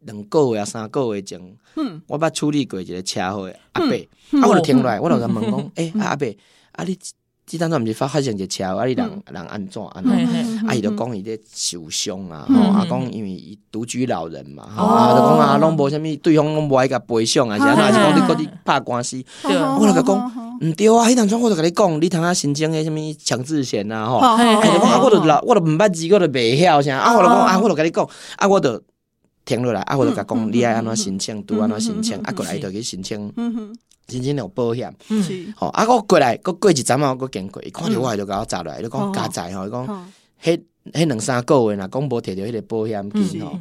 [0.00, 1.40] 两个月啊，三个月前，
[1.76, 3.94] 嗯，我捌处理过一个车祸，阿伯，
[4.40, 6.26] 啊，我就停落来，我就甲问讲，诶，阿伯，
[6.72, 6.98] 啊，你。
[7.46, 8.86] 即当中毋是发发生一个车祸，啊！
[8.86, 10.12] 你人人安怎安怎？
[10.66, 10.74] 啊！
[10.74, 12.44] 伊就讲伊咧受伤啊！
[12.48, 12.60] 吼！
[12.72, 14.84] 啊，讲因为伊独居老人嘛，吼！
[14.84, 17.94] 啊，就讲啊，拢无啥物，对方拢无爱甲赔偿啊，是安怎？
[17.94, 21.06] 是讲你搁伫拍官司，我就甲讲毋对啊！
[21.08, 24.06] 迄当阵我就甲你讲，你通啊申请迄啥物强制险啊？
[24.06, 24.16] 吼！
[24.16, 27.16] 啊，就讲啊，我就老，我就毋捌字，我就袂晓啥啊！
[27.16, 28.82] 我就讲啊，我就甲你讲啊，我就
[29.44, 33.32] 停落来啊，我就甲讲，你爱安怎申请，拄安怎申请，啊，过来就去申请。
[34.06, 34.94] 真正有保险，
[35.56, 35.84] 吼啊！
[35.88, 39.86] 我过来，我过一阵仔，我经过，伊看着我就甲我砸落来，你讲加载吼，伊讲，
[40.42, 43.58] 迄迄两三个月若讲无摕着迄个保险金吼，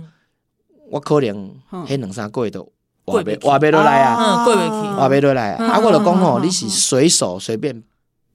[0.92, 1.52] 我可能
[1.88, 2.72] 迄两三个月都
[3.06, 5.66] 活袂活袂落来啊，过袂去，活袂落来啊！
[5.66, 7.84] 啊，我就讲吼，你是随手随便。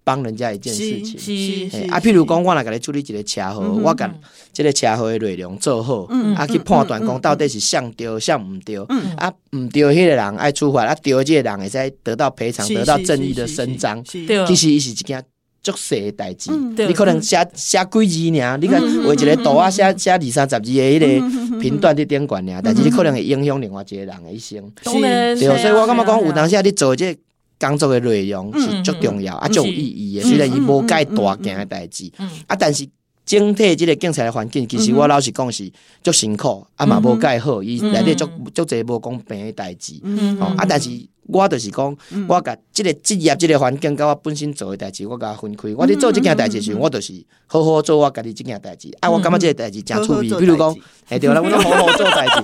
[0.02, 4.12] 帮人家一件事情，是啊，譬如讲，我来给你处理一个车祸，我甲
[4.52, 8.76] 这个车祸的内容做好，啊，去判断讲到底是谁对谁唔对，
[9.16, 14.02] 啊，唔对，迄个人爱处罚，啊，对，这个人会使得到赔偿，得到正义的伸张。
[14.04, 15.22] 其实伊是一件
[15.62, 24.58] 足细的代志，你可能写写几字尔，你看画一个图啊，写写二三十字的迄个评断的点管尔，但是你可能会影响另外一个人的一生。
[24.82, 27.16] 对，所以我感觉讲有当时你做这。
[27.60, 30.24] 工作的内容是足重要，啊，足有意义的。
[30.24, 32.10] 虽然伊无介大件的代志，
[32.46, 32.88] 啊，但是
[33.26, 35.70] 整体即个警察的环境，其实我老实讲是
[36.02, 39.94] 足辛苦，啊嘛无介好，伊内底足足侪无公平的代志，
[40.40, 40.90] 哦，啊，但是
[41.28, 41.96] 我就是讲，
[42.28, 45.68] 我甲即个职业、即个环境，甲我本身做诶代志，我甲分开。
[45.76, 47.12] 我伫做即件代志时，我就是
[47.46, 48.90] 好好做我家己即件代志。
[49.00, 50.22] 啊，我感觉即个代志诚趣味。
[50.22, 50.74] 比如讲，
[51.08, 52.42] 系对啦，我拢好好做代志。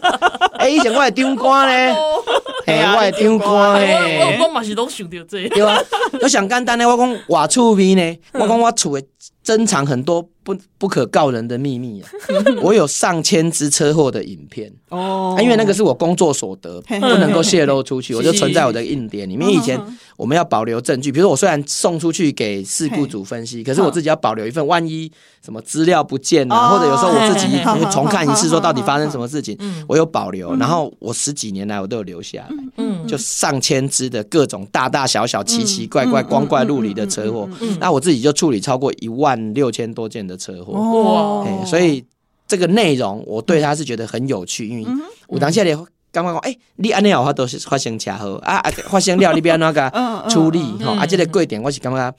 [0.58, 1.92] 诶， 以前我系长官咧，
[2.64, 4.38] 系我系长官咧。
[4.38, 5.48] 我我嘛是拢想到这。
[5.48, 5.82] 对啊，
[6.22, 9.04] 我上简单咧，我讲话趣味呢，我讲我厝诶
[9.42, 10.28] 珍藏很多。
[10.46, 12.08] 不不可告人的秘密啊！
[12.62, 19.50] 我有上千支车祸的影片哦，因为那个是我工作所得，不能够泄露出去，我就存在我的硬碟里面。
[19.50, 19.76] 以前
[20.16, 25.10] 我们要保留证据，比如说我虽然送出去给事故组分析，可是我自己要保留一份，万一
[25.44, 30.54] 什么资料不见了，或者有时候我自己会重看一次，说到底发生什么事情，我有保留。
[30.54, 37.48] 然后我十几年来我都有留下来，嗯，就上千支的各种大大小小、奇奇怪怪、光怪陆离的车祸，
[37.80, 40.35] 那我自己就处理超过一万六千多件的。
[40.36, 40.72] 车祸。
[40.72, 42.04] 哇、欸，所以
[42.46, 44.86] 这个内容我对他是觉得很有趣，因为
[45.26, 45.76] 我当下咧
[46.12, 49.90] 刚刚讲，哎、欸，你安尼有法都是发生车祸啊啊，发生了你不要那个
[50.30, 50.60] 处理？
[50.84, 52.14] 哈，啊，这个过程我是感觉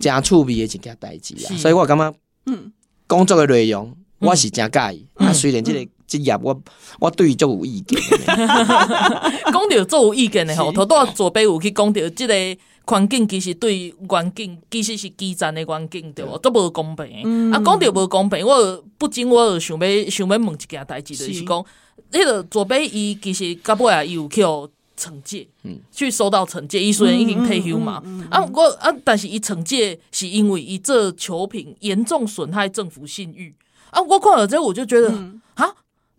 [0.00, 2.14] 真趣味的一件代志啊，所以我感觉
[2.46, 2.72] 嗯，
[3.06, 6.58] 工作的内容我是真介意啊，虽然这个职业我
[7.00, 12.34] 我对于就有意见， 讲到做有意见的吼，头都左边有去讲到这个。
[12.84, 16.36] 环境其实对环境其实是基层的环境对无？
[16.38, 17.52] 都无公平。
[17.52, 21.64] 啊，讲着无公平，我不禁我想要想要问一件代志，就是讲，
[22.10, 25.46] 迄个左边伊其实到尾啊，伊有去惩戒，
[25.92, 26.82] 去收到惩戒。
[26.82, 33.54] 伊虽然已经退休嘛，啊，我啊，但是伊惩戒是因为伊这球品严重损害政府信誉。
[33.90, 35.32] 啊，我看了之后我就觉得，啊。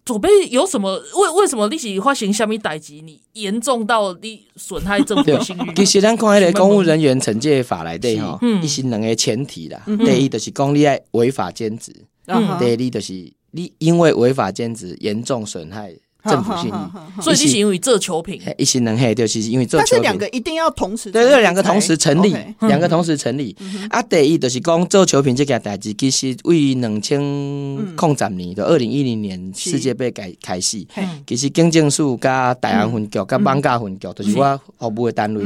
[0.05, 0.91] 左边有什么？
[1.15, 2.93] 为为什么你是发生什么代志？
[3.01, 5.73] 你严重到你损害政府信誉？
[5.75, 9.81] 其实咱看迄个公务人员惩戒法来对吼，伊是两个前提啦。
[10.05, 11.93] 第一就是讲你爱违法兼职，
[12.25, 13.13] 第二就是
[13.51, 15.95] 你因为违法兼职严重损害。
[16.29, 19.89] 政府信誉，所以你是因为做球品，一些人嘿，就是因为做球品。
[19.91, 23.53] 但是两个一定要同时，对对，两个同时成立， 两个同时成立。
[23.89, 30.85] 啊，第一就是讲做球品这件代志，其实位于两千零十年的二零一零年世界杯开开始，
[31.27, 35.43] 其实警政署加台湾分局加艋舺分局，就是我服务的单位，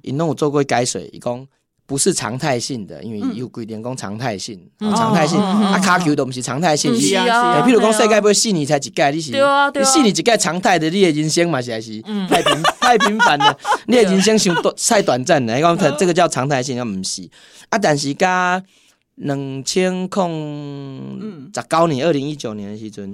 [0.00, 1.46] 因拢有做过解水，伊讲。
[1.86, 6.98] 不是常态性的，因为有规定讲常态性，常态性啊，卡球都不是常态性。
[6.98, 9.32] 是啊，譬如讲世界杯四年才一届，你是
[9.84, 15.60] 四年一届常态的，你的人生嘛是还是太平太平凡了， 你的人生太短太短暂了。
[15.60, 17.28] 讲这个叫常态性，啊不是。
[17.68, 18.62] 啊，但是加
[19.16, 23.12] 两千空十九年二零一九年的时阵，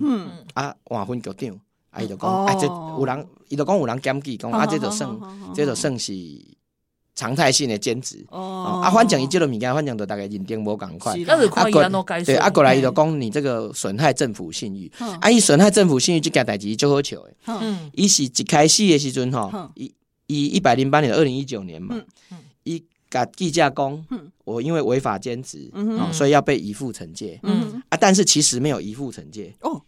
[0.54, 1.58] 啊换分局长，
[1.90, 5.10] 啊伊就讲，啊这有人，伊就讲有人检举，讲啊这就算，
[5.52, 6.12] 这就算是。
[7.20, 8.24] 常态性的兼职。
[8.30, 11.14] 哦，啊，反正伊这个物件，反正都大概认定无共款。
[11.28, 11.36] 啊，
[11.70, 11.82] 过
[12.24, 17.34] 对，啊，过来伊就讲你这个损害政府信誉，啊，伊损害政府信誉这件代志就好笑诶。
[17.46, 19.92] 嗯，伊是一开始的时阵吼，伊
[20.28, 21.94] 伊一百零八年二零一九年嘛，
[22.64, 24.06] 伊甲记者讲，
[24.44, 25.70] 我因为违法兼职，
[26.12, 27.38] 所以要被移付惩戒。
[27.42, 29.54] 嗯，啊，但是其实没有移付惩戒。
[29.60, 29.82] 哦。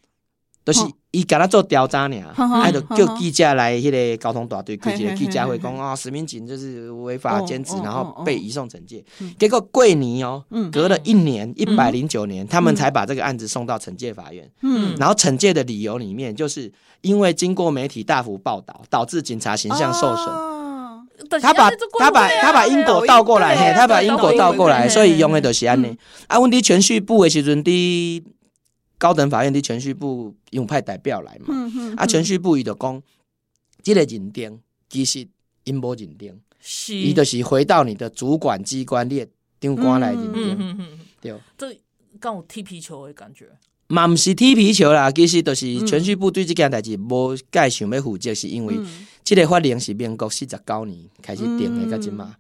[0.65, 9.05] 都是伊甲他做调查呢，啊，就叫记者来迄个交通大队开一个记者会，讲啊，史明锦就是违法兼职，然后被移送惩戒。
[9.39, 14.49] 结果过年哦，隔了一年一百零九年，他们才把这个案子送到惩戒法院。
[14.63, 20.27] 嗯，然后惩戒的理由里面，就是因为经过媒体大幅报道，导致警察形象受损。
[21.41, 25.97] 他把他把他把因果倒过来，嘿，他把因果倒过来，所以用的都是安尼。
[26.29, 28.25] 啊，问题全序部的时阵的。
[29.03, 31.47] 高等法院的程序部用派代表来嘛？
[31.49, 33.03] 嗯嗯、啊，程序部伊就讲，
[33.83, 35.27] 这个认定其实
[35.65, 36.41] 因无认定，
[36.91, 41.77] 伊是就是回到你的主管机关列长官来认定，对，这
[42.21, 43.51] 刚有踢皮球的感觉。
[43.93, 48.75] 嘛毋是踢皮球啦，其实就是全序部对这件代志无介想要负责，是因为
[49.23, 52.35] 这个法令是民国四十九年开始定的，个只嘛。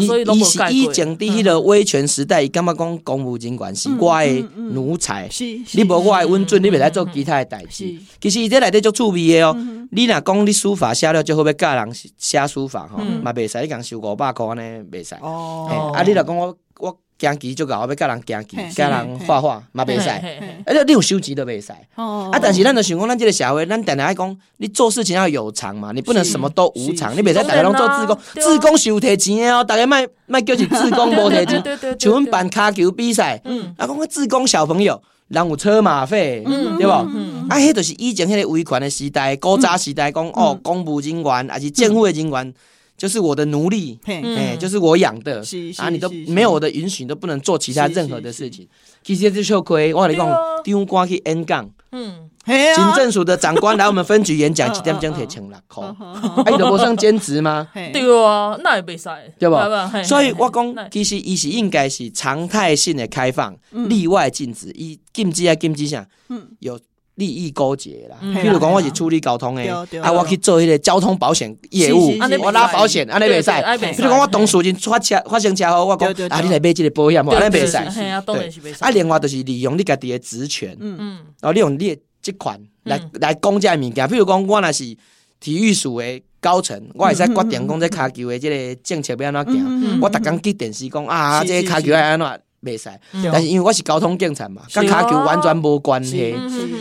[0.00, 5.28] 伊伊是以前伫迄个威权时代，伊感觉讲公务人员是我的奴才，
[5.72, 7.94] 你无我的温准，你袂使做其他的代志。
[8.18, 9.54] 其实伊这内底足趣味的哦，
[9.90, 15.14] 你若讲你书法写了就好，要教人写书法吼，嘛袂使，你讲收五百块安尼袂使。
[15.16, 16.98] 哦，啊，你若讲我我。
[17.24, 20.08] 行棋就搞，我要甲人行棋，甲人画画嘛袂使，
[20.66, 21.72] 而且你有收钱都袂使。
[21.94, 31.62] 啊，但是咱就想讲，咱这个社会，咱定定爱讲，你做事情要有偿嘛，你不能什么都无偿，你袂使大家拢做自工，自工是有提钱的哦，大家卖卖叫是自工无提钱。
[31.98, 33.40] 像阮办卡球比赛，
[33.76, 36.42] 啊，讲个志工小朋友，人有车马费，
[36.78, 36.90] 对不？
[36.90, 42.54] 啊，迄就是以前迄个维权的时代，古早时代讲哦，公务人员还是政府的人员。
[42.96, 45.42] 就是我的奴隶，哎，就是我养的
[45.78, 45.90] 啊！
[45.90, 48.66] 你都没有我的允许，你都不能做其他任何的事情。
[49.02, 57.68] 其实这就亏，我跟你讲，丢官去 N 杠，嗯，警政署的长官来我们分局演讲，一点钟提千六块，啊，伊就无算兼职吗？
[57.74, 59.90] 对啊，那也袂使，对吧？
[60.04, 63.54] 所以我讲，其实伊是应该是常态性的开放，
[63.88, 66.06] 例外禁止，伊禁止啊禁止啥？
[66.60, 66.78] 有
[67.16, 68.16] 利益勾结啦。
[68.22, 69.62] 譬如讲，我是处理交通的，
[70.02, 73.50] 啊，我去做迄个交通保险业务，我拉保险，安尼袂使。
[73.50, 77.76] 譬如讲，我同事情发车发生车祸，我讲啊，你来买这个保险，安尼袂使。
[78.80, 80.96] 啊，另外就是利用你家己的职权，嗯。
[80.98, 84.08] 嗯，然后利用你的职权来来讲这物件。
[84.08, 84.84] 譬如讲，我若是
[85.38, 90.00] 体育署的高层，我会使决定讲这骹球的这个政策要安怎行。
[90.00, 92.40] 我逐工去电视讲啊，这个卡球要安怎。
[92.64, 92.88] 袂使，
[93.30, 96.34] 但是因为我是交通警察嘛，甲骹球完全无关系。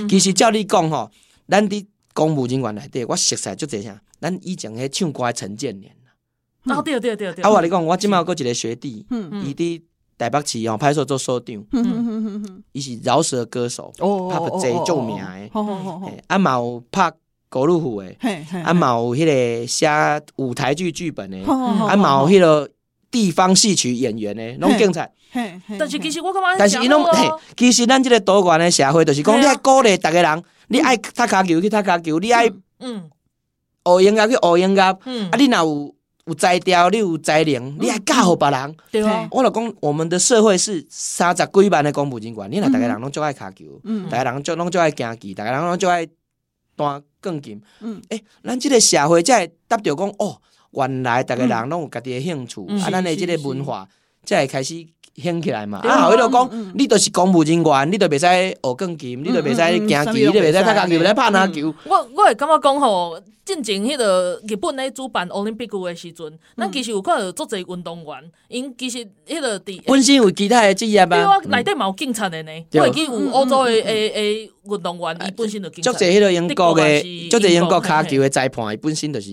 [0.09, 1.11] 其实照你讲吼，
[1.47, 3.99] 咱伫公务人员内底，我熟悉就这啥。
[4.19, 5.91] 咱以前迄唱歌诶陈建年，
[6.65, 7.43] 哦对对对对。
[7.43, 9.05] 啊，我跟你讲，我即麦有一个学弟，
[9.43, 9.81] 伊伫
[10.17, 11.65] 台北市哦派出所做所长，
[12.71, 13.93] 伊是饶舌歌手，
[14.31, 15.51] 拍不济著名诶，
[16.27, 17.11] 啊嘛有拍
[17.49, 18.17] 高尔夫诶，
[18.63, 19.89] 啊嘛有迄个写
[20.37, 22.69] 舞台剧剧本诶，啊嘛有迄个
[23.13, 25.09] 地方戏曲演员的，拢精彩。
[25.79, 27.05] 但是其实我感觉，但是伊拢，
[27.55, 32.49] 其实咱即个多元的社会，就是讲你爱鼓励大家人，你爱踢骹球去踢骹球，你爱
[32.79, 33.09] 嗯
[33.85, 35.95] 学音乐去学音乐，啊你若有
[36.25, 38.75] 有才调，你有才能，你爱教互别人。
[38.91, 46.07] 对啊，我就讲，我们的社会是三十几万的公务人员，你若大家人拢最爱骹球，大家人就拢最爱行棋，大家人拢最爱
[46.75, 47.61] 弹钢琴。
[47.81, 50.39] 嗯，诶，咱这个社会才会达到讲哦，
[50.73, 53.87] 原来逐个人拢有家己的兴趣，啊，咱的即个文化
[54.25, 54.85] 才会开始。
[55.15, 58.25] 兴起来嘛，啊，后迄个讲，你都是公务人员，你都袂使
[58.63, 61.71] 学钢琴，你都袂使行棋，你都袂使踢骹球，袂使拍篮球。
[61.85, 75.91] 我我会感觉讲吼，进前迄个日本咧主办奥林匹克诶时阵，咱其实有看到足侪运动员，因其实迄个伫本身有其他诶职业啊，内底嘛有警察诶呢，我会记有欧洲诶诶诶运动员，伊本身就警察。
[75.91, 79.29] 足侪迄个英国诶，足侪英国骹球诶裁判，伊本身就是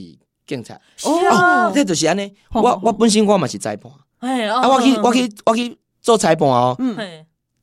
[0.50, 0.74] 警察。
[1.04, 2.32] 哦，这就是安尼。
[2.52, 3.90] 我我本身我嘛是裁判。
[4.18, 6.74] 哎，啊，我去，我去，我去做裁判哦。
[6.78, 6.96] 嗯，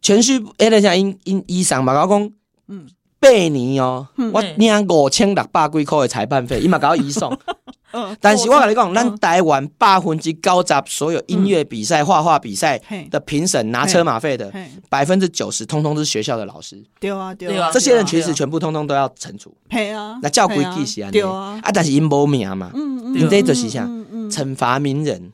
[0.01, 2.31] 全序，哎，等下，因因医生嘛，我讲，
[2.69, 2.87] 嗯，
[3.19, 7.35] 八年哦，我领五千六百几块的裁判费， 伊嘛甲我移送。
[8.19, 14.53] 但是我跟你讲，咱台湾百分之高十所有音乐比赛、画画比赛的评审拿车马费的
[14.89, 16.83] 百分之九十，通通都是学校的老师。
[16.99, 19.55] 对啊，对啊，这些人其实全部通通都要惩处。
[19.69, 21.13] 对啊，那叫规矩是安尼。
[21.13, 22.71] 对啊，啊，但是因无名嘛，
[23.15, 23.87] 因这就是啥？
[24.29, 25.31] 惩罚名人，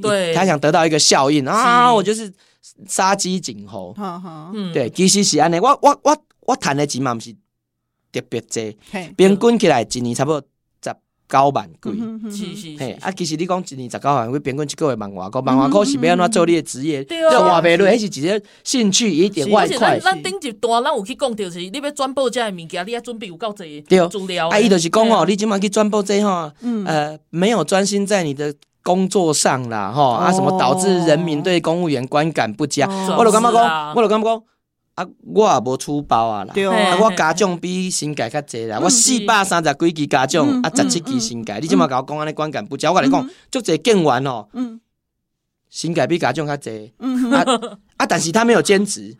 [0.00, 1.92] 对，他想得到一个效应啊！
[1.92, 2.32] 我就是
[2.86, 3.94] 杀鸡儆猴，
[4.72, 5.58] 对，其实是安尼。
[5.58, 7.32] 我我我我谈的钱嘛，不是
[8.12, 8.62] 特别多，
[9.16, 10.40] 平均起来一年差不多
[10.82, 10.94] 十
[11.28, 12.76] 九万几。
[12.78, 17.04] 嘿，啊，其实你讲一年十九万，会平均一个月万外块，万外块是要安怎做你的职业？
[17.04, 19.98] 就话白了，还是直接兴趣一点外快。
[19.98, 24.48] 咱顶一段，咱有去讲到是，你要转报这个物件，你要准备有够侪资料。
[24.48, 26.52] 啊，伊就是讲哦，你今晚去转报这哈，
[26.86, 28.54] 呃，没有专心在你的
[28.84, 32.86] 工作上啦，哈啊，什么导致人民对公务员观感不佳？
[33.18, 34.42] 我就感觉讲，我就感觉讲。
[34.96, 44.48] 啊，我也无出包啊啦，啊，我家长比新界较济啦，我四百三十几期家长，啊，十七期新界，你即么甲我讲安尼观感不佳，我甲你讲，足济警员哦，
[45.68, 46.94] 新界比家长较济，
[47.30, 47.44] 啊
[47.98, 49.14] 啊，但是他没有兼职，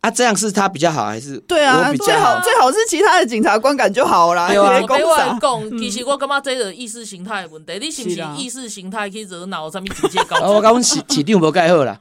[0.00, 1.38] 啊，这样是他比较好还是？
[1.46, 4.48] 对啊，最好最好是其他的警察观感就好啦。
[4.48, 10.36] 对啊，别话讲，其实我感觉这个意识形态的问题，你是不是意识形态去惹恼上面直接搞？
[10.50, 11.96] 我甲阮市市长无盖好啦。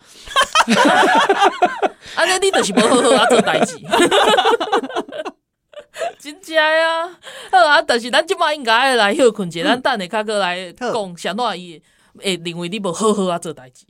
[2.16, 3.78] 安尼你就是无好好啊做代志，
[6.20, 7.10] 真正啊！
[7.52, 11.82] 好啊，但是咱即摆应该来休困者，咱等下较过来讲，啥怎伊
[12.18, 13.86] 会认为你无好好啊做代志。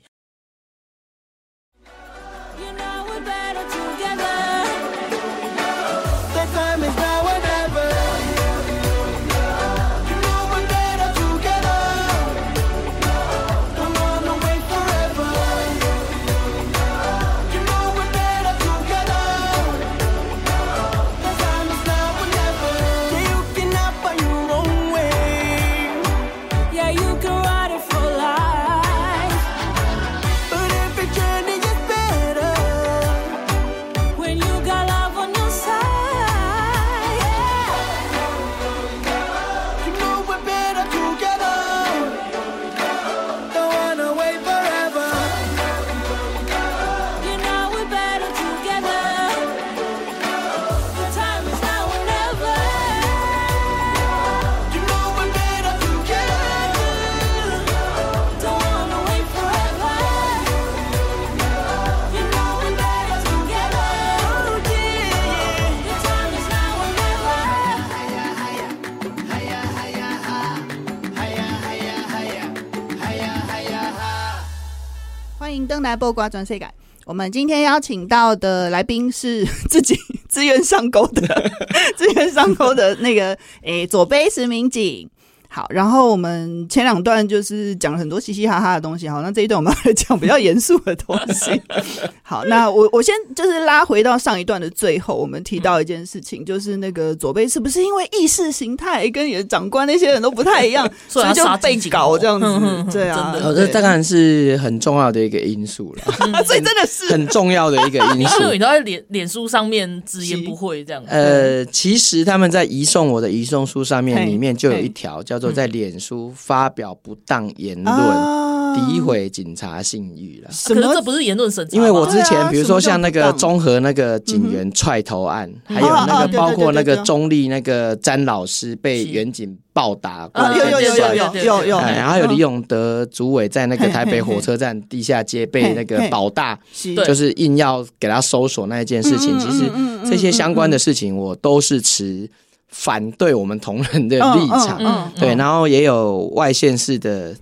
[75.68, 76.68] 来播瓜转世界。
[77.06, 79.96] 我们今天邀请到的来宾是 自己
[80.30, 81.52] 自愿上钩的，
[81.98, 85.10] 自愿上钩的那个诶，左边是民警。
[85.56, 91.50] 好，然后我们前两段就是讲了很多嘻嘻哈哈的东西，好，那这一段我们要来讲比较严肃的东西。
[92.22, 102.92] 好，那我我先就是拉回到上一段的最后，我们提到一件事情，就是那个左贝是不是因为意识形态跟你的长官那些人都不太一样， 所以就被搞这样子？
[102.92, 108.42] 对啊，这当然是很重要的一个因素了，所以真的是很重要的一个因素。
[108.42, 111.02] 因为你都在脸脸书上面直言不讳这样。
[111.08, 115.45] 呃，其实他们在移送我的移送书上面里面就有一条叫做。
[115.52, 120.50] 在脸书发表不当言论，诋毁警察信誉了。
[120.52, 120.82] 什么？
[120.94, 121.76] 这不是言论审查？
[121.76, 131.78] 因为我之前，比如说像那个中和那个警员踹头案，还有那个包括那个中立那个詹老师被远警暴打，有有有有有有。
[131.80, 136.58] 然后有李永德主委在那个台北火车站地下街被那个保大，
[137.06, 139.38] 就是硬要给他搜索那一件事情。
[139.40, 139.72] 其实
[140.10, 142.30] 这些相关的事情，我都是持。
[142.78, 147.34] 反对我们同仁的立场，嗯嗯嗯、对，然后也有外县市的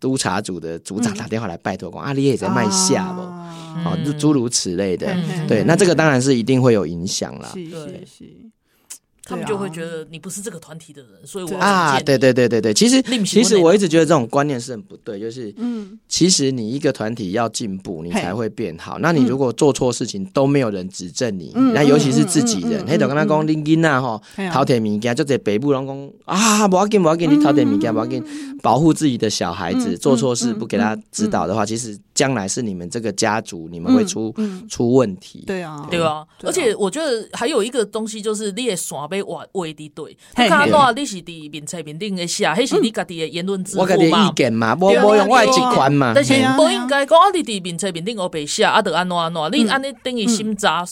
[0.00, 7.50] 督察组的组长打电话来拜托，讲阿里也在卖下不，哦、嗯，诸如此类的，嗯、对，那这个当然是一定会有影响啦。
[7.54, 8.04] 对。
[9.26, 18.98] 他们就会觉得你不是这个团体的人，所以我啊，对对对对对，其实其实我一直觉得这种观念是很不对，就是嗯，其实你一个团体要进步，你才会变好。
[18.98, 24.20] 那你如果做错事情都没有人指正你，那尤其是自己人，嘿，就跟他讲，恁囡仔吼，
[24.52, 28.22] 偷摕物件，就在北部人讲啊，不要紧不要紧，你偷摕物件不要紧，
[28.62, 34.34] 保护自己的小孩子，做错事不给他指导的话，其实将来是你们这个家族，你们会出
[34.68, 35.44] 出问题。
[35.46, 39.04] 对啊，对啊，而且我觉得还有一个东西就是你的耍。
[39.04, 43.92] 被挖挖的对，你看那，你是伫面册面顶的写，迄是你家己的言论自由嘛？
[43.92, 46.12] 我家己意见嘛，无无用我的职权嘛。
[46.14, 50.84] 但是不应该讲啊，你伫面册面顶我白写，啊，得安怎安怎，你安尼等于心杂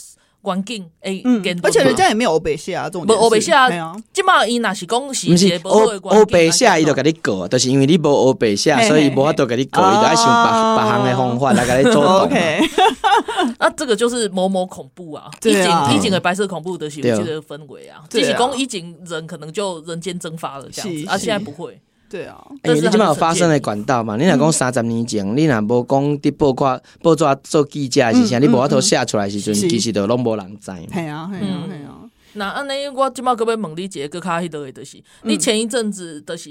[0.43, 1.23] 环境诶，
[1.63, 3.71] 而且人家也没有欧白写啊，这种无白写啊，
[4.13, 12.29] 即码伊若是讲是，不是欧欧白写，伊就甲你告，就是因为你无欧白写，所以无法度甲你告，伊就爱想别别项的方法来甲你做动。
[13.59, 21.81] 那 这个就是某某恐怖啊，以前以前的白色恐怖的是这个氛围啊，这是讲以前人可能就人间蒸发了这样子，啊，现在不会。
[22.13, 24.17] 对啊，哎，你即满有发生的管道嘛？
[24.19, 30.71] 你若讲三十年前，你若无讲伫报挂报纸做记者是啥，你无法度写出来时阵，其实都拢无人知。
[30.93, 31.97] 系啊，系啊，系啊。
[32.35, 36.51] 那安尼，我即马可要问你一个较迄落的，就是你前一阵子就是。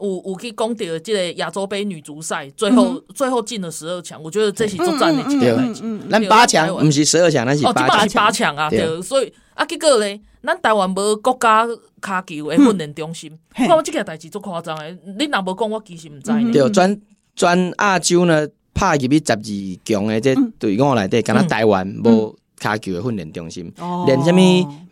[0.00, 6.00] 有有去讲到即个亚洲杯女足赛，最后最后进了十二强，我觉得这是作战的一件代志。
[6.10, 8.56] 咱八强不是十二强，咱是八强。
[8.56, 8.68] 啊！
[8.68, 11.66] 对，所以啊，结果咧，咱台湾无国家
[12.00, 14.96] 骹球的训练中心，我讲这个代志足夸张诶！
[15.18, 16.52] 你若无讲，我其实毋知。
[16.52, 17.00] 对，全
[17.36, 19.38] 全亚洲呢，拍入去十二
[19.84, 22.36] 强的这队伍内底，敢若台湾无。
[22.64, 23.70] 卡球的训练中心，
[24.06, 24.40] 连什么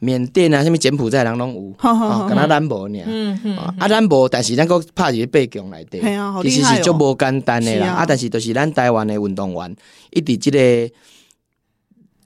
[0.01, 1.73] 缅甸啊、什么柬埔寨人拢有，
[2.29, 2.91] 跟他咱无尔，
[3.79, 5.99] 啊咱无，但是咱个拍入八强内底，
[6.43, 7.87] 其实是足无简单的啦。
[7.87, 9.75] 啊，但是都是咱台湾的运动员，
[10.11, 10.95] 一直这个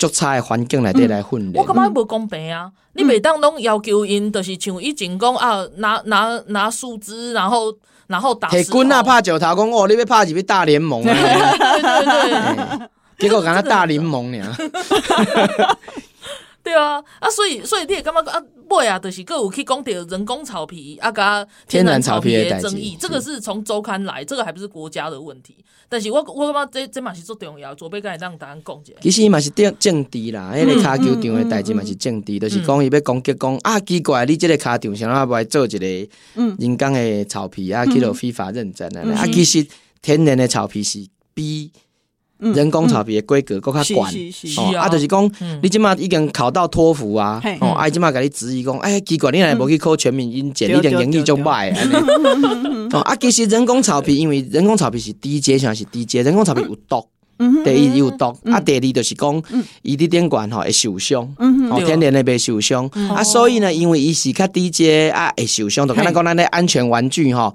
[0.01, 1.65] 足差的环境内底来训练。
[1.65, 2.73] 我感觉无公平啊！
[2.95, 7.73] 你每当拢要求因，就是像以前讲啊，拿拿拿树枝，然后
[8.09, 8.49] 然后打。
[8.49, 11.15] 铁棍啊，拍石头讲哦，你要拍入去大联盟啊！
[11.15, 12.89] 对 对对。
[13.21, 14.57] 结果跟他大柠檬呢？
[16.63, 25.57] 对啊，啊，所以所以你也感觉啊，买啊，就是各有去讲到人工草皮啊，加天然草皮的争议，这个是从周刊来，这个还不是国家的问题。
[25.89, 28.95] 但是我我感觉这这嘛是最重要，左边该让答案讲一下。
[29.01, 39.65] 其实嘛是政政治啦，迄个卡球场的代志嘛是政治，就是讲伊要攻击讲啊，奇怪，你这个卡场想要不来做一个人工的草皮啊，去了非法认证的啊，其实
[40.03, 41.71] 天然的草皮是比。
[42.39, 44.13] 人工草皮的规格更加管
[44.59, 45.31] 哦，啊，就是讲
[45.63, 51.73] 你即马已经考到托福啊，哦，啊，即马甲你质疑讲，哎，奇怪，你若无去考全民英检，你连英语就歹
[52.93, 57.03] 哦，啊，其实人工草皮，因为人工草皮是低阶，像是低阶，人工草皮有毒，
[57.65, 59.43] 第一有毒，啊，第二就是讲，
[59.83, 61.27] 伊滴电管吼会受伤，
[61.71, 67.55] 哦，天然的袂受伤，啊，所以呢，因为伊是较低阶啊，会受伤，就敢若讲咱的安全玩具吼。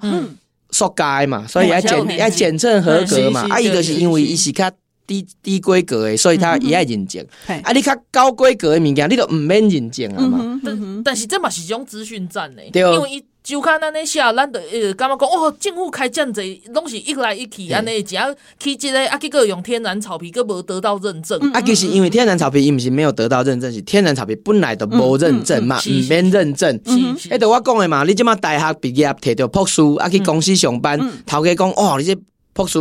[0.72, 3.46] 塑胶嘛，所以要检要检测合格嘛。
[3.48, 4.70] 啊，伊个是因为伊是较
[5.06, 7.24] 低低规格诶，所以他也爱认证。
[7.46, 10.60] 啊，你较高规格诶物件，你都毋免认证啊嘛。
[10.64, 16.40] 但但是这嘛是一种资讯战呢，因为伊就看咱那写，咱就呃，感觉讲哦，政府开这样子，
[16.72, 21.38] 拢是一来一去，安尼只要去即个啊，结果用天然草皮，佫无得到认证。
[21.52, 26.78] 啊，其实因为天然草皮，伊毋是没有得到认证，是天然草皮本来就无认证嘛，毋免认证。
[26.80, 32.16] 迄着我讲的嘛，你即马大学毕业摕着博士，啊去公司上班，头家讲哦，你这
[32.52, 32.78] 博士。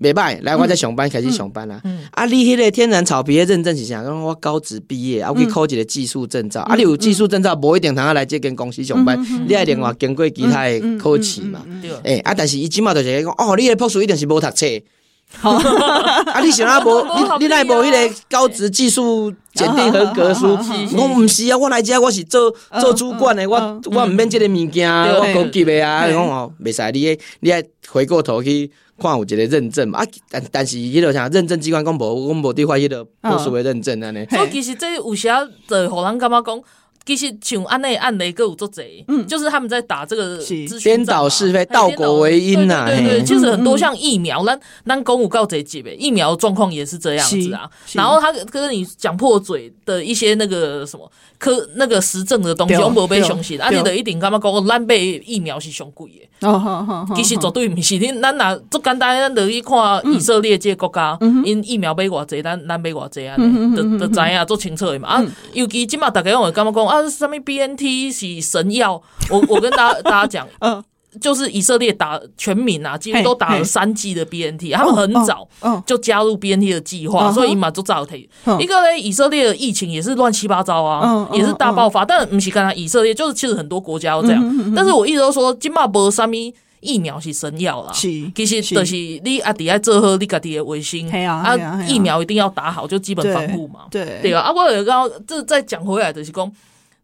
[0.00, 1.82] 袂歹，来我在上班开始上班啦。
[2.12, 4.02] 啊，你迄个天然草皮的认证是啥？
[4.02, 6.60] 讲我高职毕业，啊，我去考一个技术证照。
[6.62, 9.18] 啊，你有技术证照，无一定通啊来这间公司上班，
[9.48, 11.60] 你爱另外经过其他的考试嘛。
[12.04, 14.66] 诶，啊，但是伊即嘛就是讲，哦，你个博士一定是无读册。
[15.42, 17.04] 啊，你想啊无？
[17.38, 20.56] 你你来无迄个高职技术鉴定合格书？
[20.96, 26.08] 我毋是啊，我来遮我是做做主管的，我我毋免即个物件，我高级的啊。
[26.08, 28.70] 讲哦，袂使你，你爱回过头去。
[28.98, 34.26] 看有一个认证嘛，啊，但但是迄个啥认证机关讲无，讲无伫发迄个博士的认证安尼。
[34.26, 35.28] 所以其实这有时
[35.66, 36.62] 就互人感觉讲。
[37.08, 40.38] 其实像安内案雷个有做贼，嗯，就是他们在打这个
[40.82, 42.84] 颠倒是非、倒果为因呐。
[42.86, 47.68] 对对对，其实很多像疫苗，咱咱公务告贼级别疫苗状况也是这样子啊。
[47.94, 53.58] 然后他跟你讲破嘴的一些那个什么科那个实证的东西，我无被相信。
[53.58, 56.46] 啊，你得一定感觉讲咱被疫苗是上贵的。
[56.46, 57.14] 哦好好好。
[57.16, 59.74] 其实绝对不是，你咱呐做简单，咱就去看
[60.14, 63.34] 以色列这个国家，因疫苗买偌济，咱咱买偌济啊，
[63.74, 65.08] 就就知影做清楚的嘛。
[65.08, 66.97] 啊，尤其今嘛大家用会感觉讲啊。
[67.10, 70.82] 上面 BNT 是神药，我我跟大家大家讲， 嗯，
[71.20, 75.48] 就是以色列打全民啊，几乎都打了三剂的 BNT，他们很早
[75.86, 78.28] 就加入 BNT 的计划，所以嘛就早退。
[78.60, 84.74] 一个呢，以色列的疫情也是乱七八糟啊，也是大爆发，但不是刚才以色列，就是其实很多国家都这样。
[84.74, 88.94] 但是我一直都说，今嘛不上面疫苗是神药啦，其实就是
[89.24, 91.56] 你阿，底下做好你家己的卫生，啊，
[91.88, 94.32] 疫苗一定要打好，就基本防护嘛，对对。
[94.32, 94.42] 啊。
[94.42, 96.52] 啊，我有刚刚这再讲回来就是讲。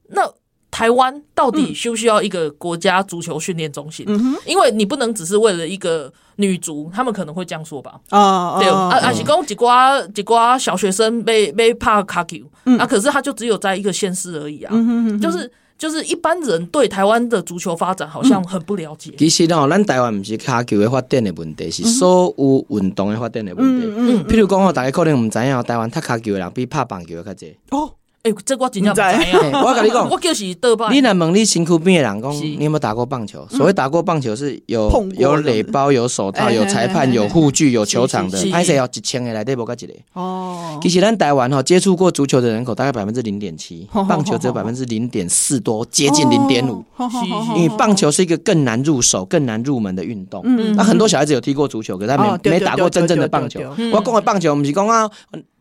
[0.09, 0.23] 那
[0.71, 4.05] 台湾到底需不需要一个国家足球训练中心？
[4.09, 8.01] 嗯、因为你不能只是为了一个女足，他们可能会这样说吧？
[8.11, 15.49] 啊，对，啊，啊是讲一寡一寡小学生被被拍卡球，嗯、啊，可是他就只有在一个县市而已啊，嗯、就是
[15.79, 19.11] 就是一般人对台湾的足球发展好像很不了解。
[19.13, 23.87] 嗯、其实哦，咱台湾不是卡球的发展的问题，是所有运动的发展的问题。
[23.87, 27.93] 嗯嗯，譬如讲哦，大家可能唔知影，台湾踢卡球的人比拍棒球的较济哦。
[28.25, 29.53] 哎，这我真正不知影。
[29.53, 30.91] 我跟你讲，我就是德巴。
[30.91, 33.47] 你来问你身躯边的人讲，你有没有打过棒球？
[33.51, 38.43] 所谓打过棒球是有有垒包、有手套、有裁判、有护具、有球场的。
[38.51, 39.63] 拍摄要一千个来对不？
[39.63, 39.93] 个几个？
[40.15, 40.81] 哦。
[40.81, 46.83] 其实咱台湾哈接触过足球的人口大概百分之零点七，棒球只有百分之零点四多，接近零点五。
[47.57, 50.41] 因为棒球是一个更难入手、更难入门的运动。
[50.47, 53.61] 嗯那很多小孩子有踢过足球，可是他没没打过真正的棒球。
[53.93, 55.11] 我讲的棒球，不是讲啊。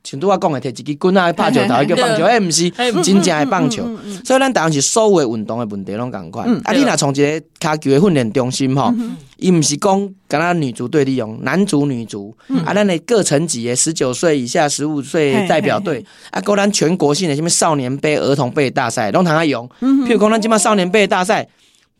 [0.03, 2.69] 像拄我讲的，摕一支棍啊，拍球头叫棒球，诶， 毋是
[3.01, 3.83] 真正的棒球。
[4.25, 6.45] 所以咱台湾是所有的运动的问题拢共款。
[6.65, 8.93] 啊，你若从一个骹球的训练中心吼，
[9.37, 12.35] 伊毋是讲敢若女足队利用，男足、女足，
[12.65, 19.65] 啊，咱的各层级的十九岁以下、十五岁代表队，啊，够咱全国性的什么少年杯、儿童杯大赛，拢通爱用。
[19.79, 21.47] 譬如讲咱即马少年杯大赛，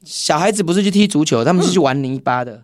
[0.04, 2.62] 小孩子不是去踢足球，他们是去玩泥巴的，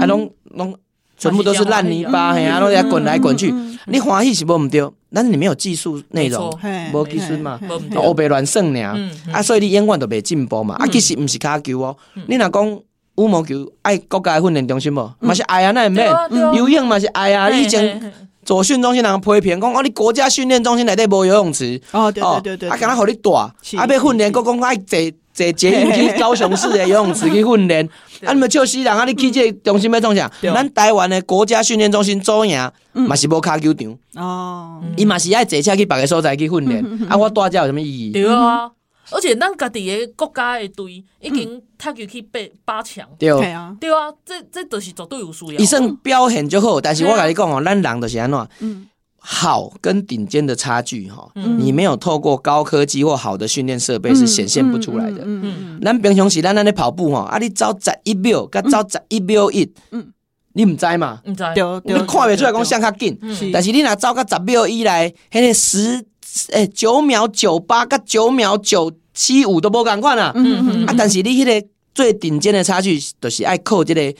[0.00, 0.74] 啊，拢拢。
[1.22, 3.54] 全部都是烂泥巴，嘿啊，拢在滚来滚去。
[3.86, 6.52] 你欢喜是无毋对，但是你没有技术内容，
[6.92, 7.60] 无技术嘛，
[7.96, 8.98] 乌白乱算尔。
[9.32, 10.74] 啊，所以你永远都袂进步嘛。
[10.76, 11.96] 啊，其实毋是骹球哦。
[12.26, 12.80] 你若讲
[13.16, 16.08] 羽毛球爱国家训练中心无，嘛是爱啊，那免。
[16.54, 17.48] 游泳嘛是爱啊。
[17.50, 18.12] 以前
[18.44, 21.80] 左训中心人批评讲，哦，你国家训练中心内底无游泳池。
[21.92, 22.68] 哦，对对对对。
[22.68, 23.30] 啊，敢若互你大，
[23.78, 24.98] 啊，要训练，国讲爱坐
[25.34, 27.88] 坐捷运去高雄市的游泳池去训练。
[28.26, 28.32] 啊！
[28.32, 29.04] 你们笑死人啊！
[29.04, 30.30] 你去这个中心要创啥？
[30.42, 32.72] 咱台湾的国家训练中心做啥？
[32.92, 34.82] 嘛是无卡球场哦。
[34.96, 36.84] 伊嘛是爱坐车去别个所在去训练。
[37.08, 38.12] 啊，我带遮有什么意义？
[38.12, 38.70] 对啊，
[39.10, 43.08] 而且咱家己的国家的队已经踢球去八八强。
[43.18, 45.52] 对啊，对啊，这这都是绝对有需要。
[45.52, 48.48] 伊算表现就好，但是我跟你讲哦，咱人就是安怎？
[48.60, 48.88] 嗯。
[49.24, 55.22] 好跟顶尖的差距哈，你没有透过高科技或好的训练设备是显现不出来的。
[55.24, 60.08] 嗯嗯，咱平常时咱咱咧跑步哈，啊你走十一秒，甲走十一秒一，嗯，
[60.54, 61.20] 你唔知嘛？
[61.24, 61.44] 唔知，
[61.84, 63.16] 你看袂出来讲像较紧，
[63.52, 66.04] 但是你若走甲十秒以内，迄个十
[66.50, 70.32] 诶九秒九八甲九秒九七五都无共款啊。
[70.34, 74.12] 嗯嗯，啊，但是你迄个最顶尖的差距，就是爱靠这个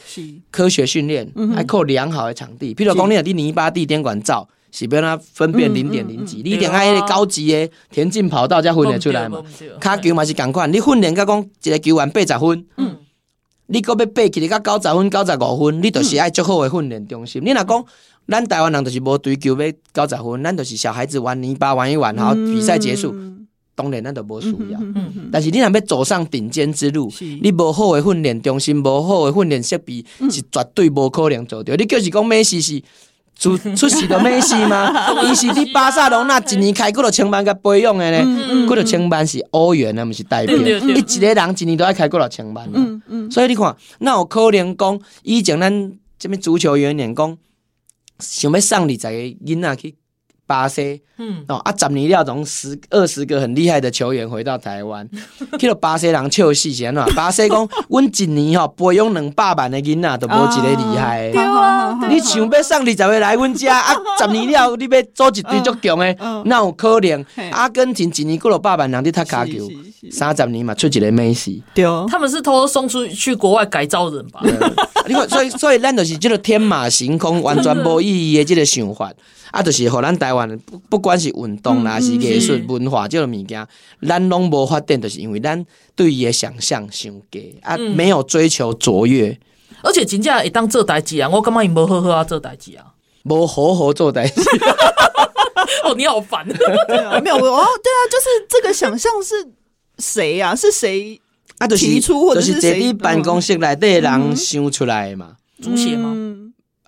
[0.52, 4.46] 科学训练，爱靠良好的场地，譬如讲你在泥巴地点管走。
[4.72, 9.42] 是要他分辨零点零几，你一定爱迄个高级的田径跑道才训练出来嘛？
[9.78, 12.66] 骹球嘛是共款，你训练甲讲一个球员八十分，
[13.66, 17.44] 你搁要爬起来甲九十分、九十五分，你就是爱足好的训练中心。
[17.44, 17.84] 你若讲
[18.26, 23.14] 咱台湾人就是无追求要九十分，咱就是小孩子玩泥巴玩一玩，好比赛结束，
[23.74, 24.80] 当然咱就无需要。
[25.30, 27.12] 但是你若要走上顶尖之路，
[27.42, 31.74] 你无好的训练中心，无好的训练设备，是绝对无可能做到。
[31.74, 32.82] 你就是讲梅西是。
[33.42, 34.92] 出出事的梅西吗？
[35.26, 38.66] 伊是伫巴塞罗那一年开几落千万个培养的呢？
[38.68, 40.56] 几落千万是欧元啊，毋是代表。
[40.56, 42.68] 伊一个人一年都要开几落千万？
[43.32, 47.36] 所以你看，那有可能讲以前咱这边足球员员工
[48.20, 49.96] 想要送二十个囡仔去。
[50.46, 55.08] 巴西，嗯，哦啊，十年了，从十二十个很厉害的球员回到台湾，
[55.58, 57.06] 去了巴西人笑死先啦。
[57.16, 61.32] 巴西讲， 阮一年吼培养两百万的囡仔，都无一个厉害的。
[61.32, 63.94] 对啊，你想要送二十个来阮家啊？
[64.18, 67.24] 十年了，你要组一队足强的，那有可能？
[67.50, 69.52] 阿根廷一年过了百万人在踢卡球，
[70.10, 71.62] 三十年嘛出一个梅西。
[71.74, 74.42] 对，他们是偷偷送出去国外改造人吧？
[75.06, 79.10] 你看，所以所以咱就是这个天马行空、 完全无意义的这个想法。
[79.52, 83.64] 啊，就是互咱台湾不不管是运动啦，是艺术文化这种物件，
[84.08, 89.38] 咱拢无发展，就是因为咱对伊的想象伤低啊，没有追求卓越，
[89.82, 92.86] 而且真正会当做代志啊，我感觉伊无好好啊做代志啊，
[93.24, 94.40] 无好好做代志。
[95.84, 96.46] 哦，你好烦，
[97.22, 99.34] 没有 哦，对啊，就是这个想象是
[99.98, 100.54] 谁呀？
[100.56, 101.20] 是谁
[101.58, 101.76] 啊就？
[101.76, 102.78] 提出或者是谁？
[102.78, 105.36] 你办公室内底人想出来的嘛？
[105.62, 106.14] 主写吗？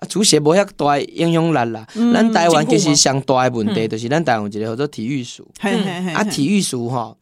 [0.05, 1.87] 啊，足协无遐大影响力啦。
[2.13, 5.47] 咱台湾其实上大的问题，就是咱台湾一个叫做体育署。
[6.13, 7.17] 啊，体育署吼，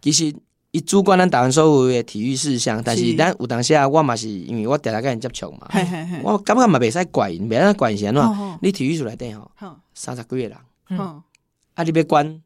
[0.00, 0.34] 其实
[0.72, 5.68] 伊主管咱台湾所有的体育事项，但是咱有当时啊，我嘛是因为我常常甲因接触嘛，
[6.22, 8.22] 我感觉嘛袂使怪因，袂使怪因是安怎？
[8.60, 9.48] 你体育署内底吼，
[9.94, 10.52] 三十几个人，
[10.98, 11.22] 啊，
[11.84, 12.42] 你要管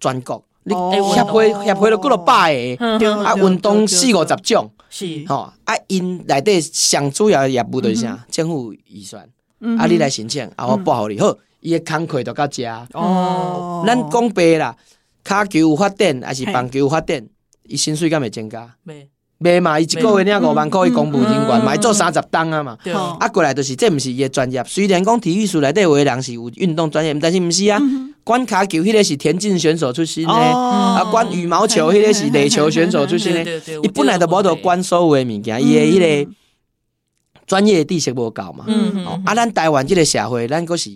[0.00, 0.74] 全国，你
[1.14, 4.70] 协会协会都过了百个，啊，运动四五十种。
[4.92, 8.26] 是吼，啊，因内底上主要业务就是啥？
[8.28, 9.22] 政府预算，
[9.78, 12.66] 啊，你来申请，啊，我报互你，好，伊个工课就到遮。
[12.92, 14.76] 哦，咱讲白啦，
[15.24, 17.24] 骹球有发展，还是棒球有发展，
[17.68, 18.68] 伊薪水敢会增加？
[18.82, 19.08] 没，
[19.38, 22.76] 没嘛，伊一个月领五万块，伊公务人员嘛，做三十档啊嘛。
[23.20, 27.80] 啊，过来就是这毋是伊个专业，虽然讲体育署内底有个人是有运动专业，但是毋是啊。
[28.30, 33.58] 管卡球，迄个是田径选手出身的；啊，关羽毛球，迄个是垒球选手出身的。
[33.82, 36.30] 伊本来就无得管所有的物件，伊的迄个
[37.44, 38.64] 专业知识无够嘛。
[39.26, 40.90] 啊，咱台湾即个社会，咱阁是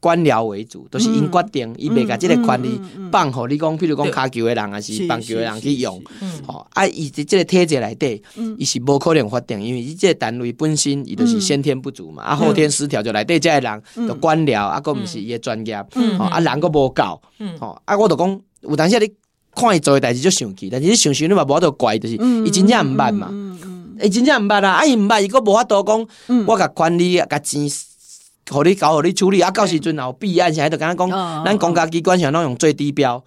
[0.00, 2.80] 官僚为主，都是因决定，伊袂甲即个权利
[3.12, 6.02] 放互你讲，譬如讲骹球的人，还是棒球的人去用。
[6.46, 8.22] 哦，啊，伊这个体制内底，
[8.56, 15.76] 伊是无可能发展，因为伊即个单位本身，伊就是先天不足嘛，啊，后天失调就内底这个人，就官僚，啊，阁毋是伊的专业，
[16.18, 17.20] 吼，啊，人阁无够，
[17.60, 19.06] 哦，啊，我就讲，有当时你
[19.54, 23.30] 看伊做诶代志就生气，但是你想想你嘛无得怪，就是伊真正毋捌嘛，
[24.02, 26.06] 伊真正毋捌啊，啊，伊毋捌，伊个无法度讲，
[26.46, 27.68] 我甲管理啊，甲钱。
[28.50, 29.50] 互你搞，互你处理啊！
[29.50, 31.08] 到时阵有备案，现在就敢讲，
[31.44, 33.22] 咱公家机关想拢用最低标，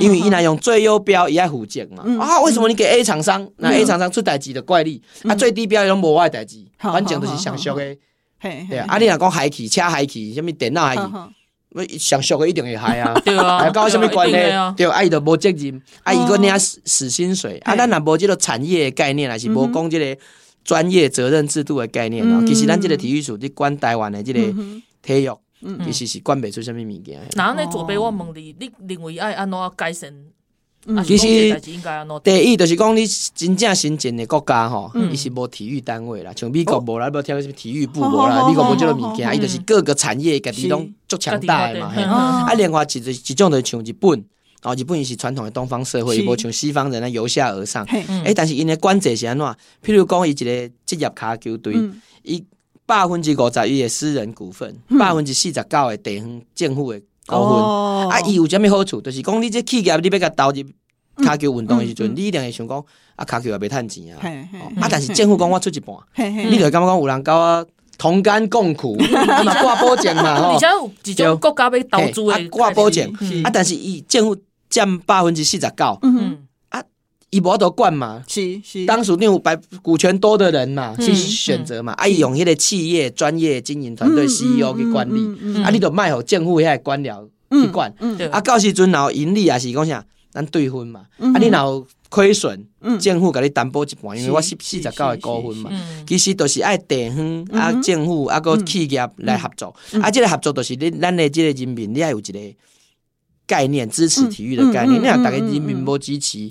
[0.00, 2.02] 因为伊若用最优标，伊爱负责嘛。
[2.18, 7.96] 啊，为什么你给 A 厂商，那 A 厂商出代志的怪力，啊，最低标拢无我代志，反正都是上俗的。
[8.40, 13.12] 对啊，啊，你若讲害去，车害去，什么电脑害去，上俗的一定会害啊。
[13.22, 14.32] 对啊，搞什么关系？
[14.32, 20.16] 对，啊，伊就无责任，啊，伊个领死死薪水，啊，咱若无即个产业的概念，还是无讲即个。
[20.64, 24.40] 专业责任制度的概念啊，其实咱这个体育署伫管台湾的这个
[25.02, 25.38] 体育，
[25.84, 27.20] 其实是管不出什么物件。
[27.34, 30.12] 那你左边我问你，你认为爱安怎改善？
[31.04, 31.26] 其实
[32.24, 41.86] 第一就是讲，你真正先进的国家吼，伊是无体育单位啦，像美国无啦，无听什么体育部无啦，美国无这个物件，伊就是各个产业家己拢足强大的嘛。
[41.86, 44.24] 啊，另外一一种就像日本。
[44.62, 47.84] 哦，日本伊是传统的东方社会，伊无像西方人啊由下而上。
[47.86, 49.44] 诶、嗯欸，但是因的管制是安怎？
[49.84, 51.74] 譬如讲，伊一个职业卡球队，
[52.22, 52.44] 伊
[52.86, 57.38] 百分之五十伊的私人股份，百分之四十九的地方政府的股份。
[57.38, 59.00] 哦、啊，伊有啥物好处？
[59.00, 60.62] 就是讲你这企业你要甲投入
[61.24, 62.84] 卡球运动的时阵，嗯嗯、你一定会想讲
[63.16, 64.20] 啊，卡球也袂趁钱啊。
[64.80, 67.66] 啊，但是政府讲我出一半，嘿嘿你就感觉讲有人甲我
[67.98, 68.96] 同甘共苦，
[69.28, 70.54] 啊嘛挂保证嘛吼。
[70.54, 74.36] 而且有一种国家要投资的，挂保证啊，但是伊政府。
[74.72, 76.38] 占百分之四十九，嗯
[76.70, 76.82] 啊，
[77.28, 87.92] 伊无得管嘛，是是，当属有百股权多的人嘛，去选择嘛，啊，伊用迄个企业专业经营团队 CEO 去管理，啊，你都卖互政府遐个官僚去管，
[88.30, 90.02] 啊，到时阵然后盈利也是讲啥，
[90.32, 92.64] 咱对分嘛，啊，你然后亏损，
[92.98, 95.70] 政府甲你担保一半，因为我是四十九个股份嘛，
[96.06, 102.38] 其实都是爱地方啊，政府啊个企业来合作，啊，这个合作都是你咱的这个人民，你爱有一个。
[103.52, 106.48] 概念支持体育的概念，你若大家人民无支持，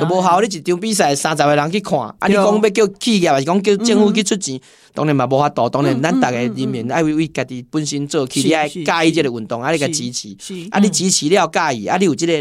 [0.00, 0.40] 都无效。
[0.40, 4.60] 你一场比赛三十个人去看，啊，你讲要叫企业还是讲叫政府去出钱，
[4.92, 5.68] 当然嘛无法度。
[5.68, 10.36] 当然，咱大家人民爱为为家己本身做起，你爱介意这个运动，啊，你个支持，
[10.72, 12.32] 啊，你支持了介意，啊，你有这个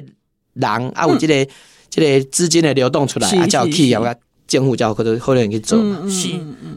[0.54, 1.52] 人，啊，有这个
[1.92, 3.98] 这个资金的流动出来，啊，叫企业。
[4.50, 6.02] 政府叫或者好人去做嘛？
[6.10, 6.28] 是，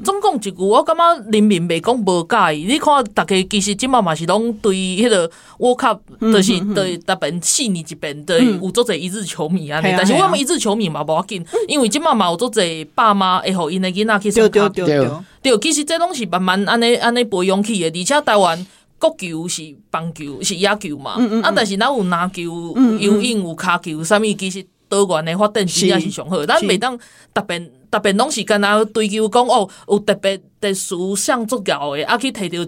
[0.04, 2.66] 总共一句，我感觉人民袂讲无介意。
[2.70, 9.80] 你看，大家其实即马嘛是拢对迄个 World Cup，就是对逐边四年一遍，对有做者一日球迷啊。
[9.82, 12.60] 但是我们一日球迷嘛无要紧，因为即马嘛有做者
[12.94, 14.68] 爸妈会互因的囡仔去参加。
[14.68, 15.10] 对对对，
[15.42, 18.66] 对，其实这拢是慢慢安尼安尼培养起的，而且台湾。
[19.02, 26.44] 国球是棒球是野球嘛，嗯嗯啊，但是咱有篮球、嗯嗯、游泳、有骹球，啥物其实多元的发展真正是上好。
[26.44, 26.98] 咱袂当
[27.32, 27.58] 特别
[27.90, 32.62] 特别拢是干那追求讲哦，有特别特殊项作业的，啊去摕到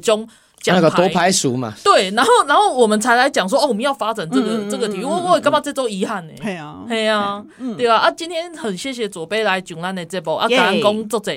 [0.65, 0.75] 奖。
[0.75, 6.33] 那个多牌数嘛，对，然后然后我们才来讲说哦，我们要发展这个、嗯、这个体育，我我干嘛这周遗憾呢？
[6.41, 7.45] 对啊，对啊，
[7.77, 11.31] 对啊，啊，今天很谢谢左贝来上咱的节目，啊，甲咱讲做者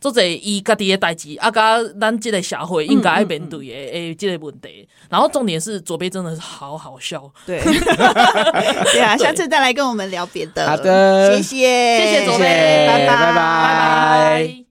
[0.00, 4.88] 做者伊家己的代志，啊，甲咱这个社会应该要面对的诶，这个问题。
[5.10, 7.60] 然后重点是左贝真的是好好笑，对，
[8.92, 14.69] 对啊，下次再来跟我们聊别的，好的，谢谢，谢谢左贝，拜拜，拜拜。